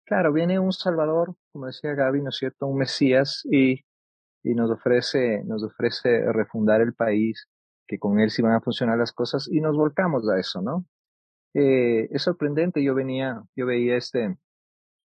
[0.05, 2.67] claro, viene un Salvador, como decía Gaby, ¿no es cierto?
[2.67, 3.85] Un Mesías y,
[4.43, 7.47] y nos ofrece, nos ofrece refundar el país,
[7.87, 10.85] que con él sí van a funcionar las cosas y nos volcamos a eso, ¿no?
[11.53, 14.37] Eh, es sorprendente, yo venía, yo veía este,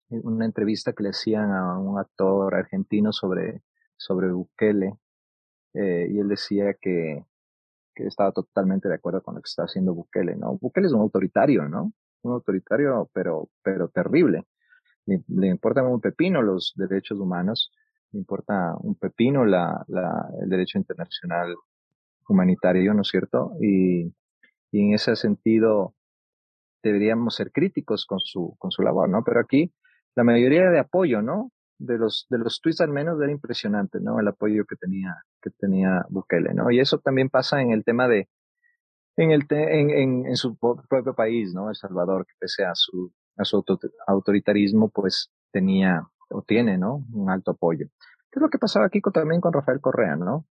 [0.09, 3.63] una entrevista que le hacían a un actor argentino sobre,
[3.97, 4.95] sobre Bukele,
[5.75, 7.25] eh, y él decía que,
[7.95, 10.59] que estaba totalmente de acuerdo con lo que está haciendo Bukele, ¿no?
[10.59, 11.93] Bukele es un autoritario, ¿no?
[12.23, 14.47] Un autoritario, pero, pero terrible.
[15.07, 17.71] Le, le importan un pepino los derechos humanos,
[18.13, 19.85] le importa un pepino la,
[20.41, 21.55] el derecho internacional
[22.29, 23.53] humanitario, ¿no es cierto?
[23.61, 24.13] Y,
[24.71, 25.95] y en ese sentido
[26.83, 29.23] deberíamos ser críticos con su, con su labor, ¿no?
[29.25, 29.73] Pero aquí
[30.15, 31.51] la mayoría de apoyo, ¿no?
[31.79, 34.21] De los, de los tweets al menos era impresionante, ¿no?
[34.21, 36.71] El apoyo que tenía, que tenía Bukele, ¿no?
[36.71, 38.29] Y eso también pasa en el tema de,
[39.17, 41.69] en, el en, en, en, su propio país, ¿no?
[41.69, 43.65] El Salvador, que pese a su, a su
[44.07, 47.05] autoritarismo, pues tenía o tiene, ¿no?
[47.13, 47.87] Un alto apoyo.
[48.31, 50.47] ¿Qué es lo que pasaba aquí también con Rafael Correa, ¿no?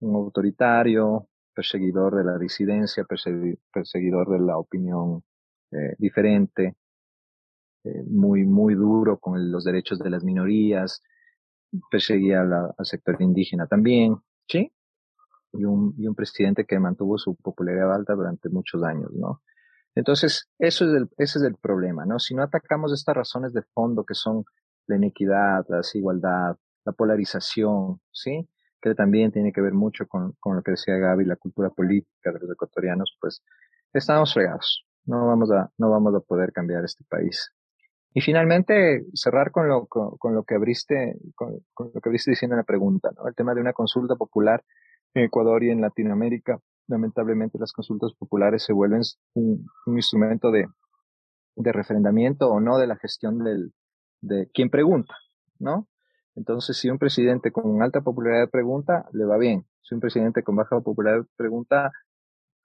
[0.00, 5.22] Un autoritario, perseguidor de la disidencia, perseguidor de la opinión
[5.70, 6.76] eh, diferente,
[7.84, 11.02] eh, muy, muy duro con los derechos de las minorías,
[11.90, 14.16] perseguía al sector indígena también,
[14.48, 14.72] ¿sí?
[15.52, 19.42] Y un, y un presidente que mantuvo su popularidad alta durante muchos años, ¿no?
[19.94, 22.18] Entonces, eso es el, ese es el problema, ¿no?
[22.18, 24.44] Si no atacamos estas razones de fondo que son
[24.86, 28.48] la inequidad, la desigualdad, la polarización, ¿sí?
[28.80, 32.32] Que también tiene que ver mucho con, con lo que decía Gaby, la cultura política
[32.32, 33.42] de los ecuatorianos, pues
[33.92, 34.84] estamos fregados.
[35.06, 37.50] No vamos a, no vamos a poder cambiar este país.
[38.12, 42.58] Y finalmente, cerrar con lo, con, lo que abriste, con, lo que abriste diciendo en
[42.58, 43.26] la pregunta, ¿no?
[43.26, 44.62] El tema de una consulta popular
[45.14, 46.60] en Ecuador y en Latinoamérica.
[46.86, 49.00] Lamentablemente las consultas populares se vuelven
[49.34, 50.66] un, un instrumento de,
[51.56, 53.72] de refrendamiento o no de la gestión del,
[54.24, 55.14] de quien pregunta,
[55.58, 55.88] ¿no?
[56.36, 59.66] Entonces, si un presidente con alta popularidad pregunta, le va bien.
[59.82, 61.92] Si un presidente con baja popularidad pregunta,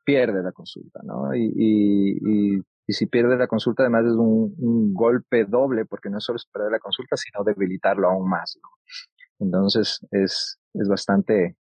[0.05, 1.36] pierde la consulta, ¿no?
[1.36, 2.57] Y, y,
[2.88, 6.39] y, si pierde la consulta, además es un, un, golpe doble, porque no es solo
[6.51, 8.70] perder la consulta, sino debilitarlo aún más, ¿no?
[9.45, 11.55] Entonces, es, es bastante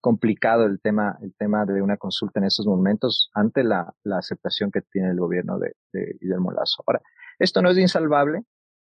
[0.00, 4.70] complicado el tema, el tema de una consulta en estos momentos ante la, la aceptación
[4.70, 6.84] que tiene el gobierno de, de Guillermo Lazo.
[6.86, 7.02] Ahora,
[7.40, 8.44] esto no es insalvable,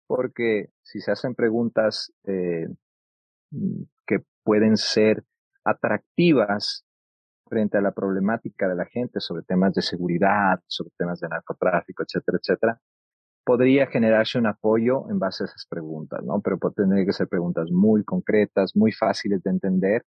[0.06, 2.68] porque si se hacen preguntas eh,
[3.50, 5.24] mm, que pueden ser
[5.64, 6.84] atractivas
[7.48, 12.02] frente a la problemática de la gente sobre temas de seguridad, sobre temas de narcotráfico,
[12.02, 12.80] etcétera, etcétera,
[13.44, 16.40] podría generarse un apoyo en base a esas preguntas, ¿no?
[16.40, 20.04] Pero tener que ser preguntas muy concretas, muy fáciles de entender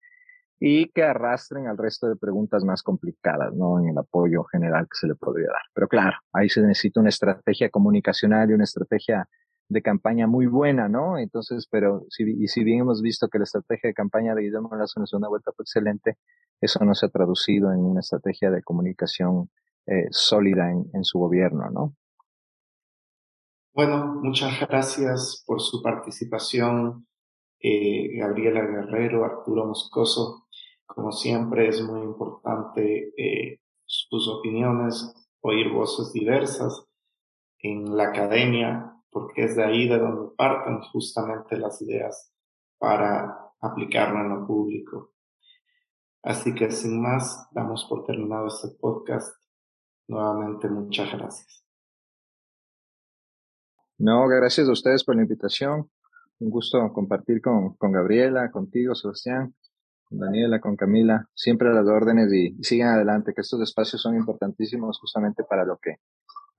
[0.60, 3.80] y que arrastren al resto de preguntas más complicadas, ¿no?
[3.80, 5.62] En el apoyo general que se le podría dar.
[5.74, 9.26] Pero claro, ahí se necesita una estrategia comunicacional y una estrategia
[9.70, 11.18] de campaña muy buena, ¿no?
[11.20, 14.76] Entonces, pero si, y si bien hemos visto que la estrategia de campaña de Guillermo
[14.76, 16.18] Lazo en la segunda vuelta fue excelente,
[16.60, 19.50] eso no se ha traducido en una estrategia de comunicación
[19.86, 21.96] eh, sólida en, su gobierno, ¿no?
[23.74, 27.08] Bueno, muchas gracias por su participación,
[27.60, 30.48] eh, Gabriela Guerrero, Arturo Moscoso.
[30.86, 36.86] Como siempre, es muy importante eh, sus opiniones, oír voces diversas
[37.60, 42.34] en la academia porque es de ahí de donde parten justamente las ideas
[42.78, 45.14] para aplicarlo en lo público.
[46.24, 49.34] Así que sin más, damos por terminado este podcast.
[50.08, 51.66] Nuevamente, muchas gracias.
[53.98, 55.90] No, gracias a ustedes por la invitación.
[56.40, 59.54] Un gusto compartir con, con Gabriela, contigo, Sebastián,
[60.06, 64.02] con Daniela, con Camila, siempre a las órdenes y, y sigan adelante, que estos espacios
[64.02, 65.98] son importantísimos justamente para lo que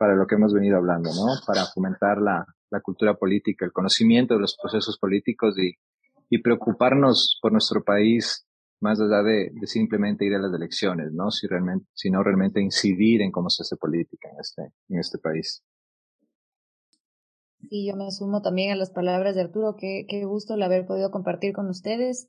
[0.01, 1.27] para lo que hemos venido hablando, ¿no?
[1.47, 5.75] Para fomentar la, la cultura política, el conocimiento de los procesos políticos y,
[6.31, 8.47] y preocuparnos por nuestro país
[8.81, 11.31] más allá de, de, simplemente ir a las elecciones, ¿no?
[11.31, 15.63] Si realmente, sino realmente incidir en cómo se hace política en este, en este país.
[17.69, 19.77] Sí, yo me sumo también a las palabras de Arturo.
[19.77, 22.27] Qué, qué gusto el haber podido compartir con ustedes.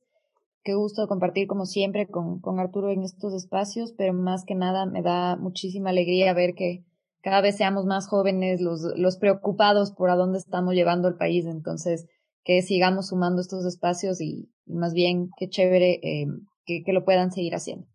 [0.66, 4.86] Qué gusto compartir como siempre con, con Arturo en estos espacios, pero más que nada
[4.86, 6.84] me da muchísima alegría ver que
[7.22, 11.46] cada vez seamos más jóvenes los, los preocupados por a dónde estamos llevando el país.
[11.46, 12.08] Entonces,
[12.44, 16.28] que sigamos sumando estos espacios y, más bien, qué chévere eh,
[16.66, 17.88] que, que lo puedan seguir haciendo.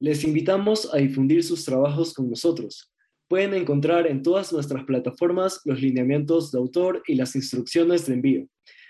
[0.00, 2.92] Les invitamos a difundir sus trabajos con nosotros.
[3.28, 8.46] Pueden encontrar en todas nuestras plataformas los lineamientos de autor y las instrucciones de envío.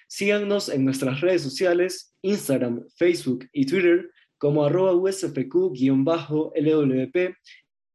[0.09, 7.37] Síganos en nuestras redes sociales, Instagram, Facebook y Twitter como arroba USFQ-LWP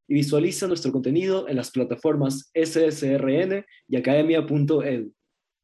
[0.09, 5.13] y visualiza nuestro contenido en las plataformas SSRN y academia.edu.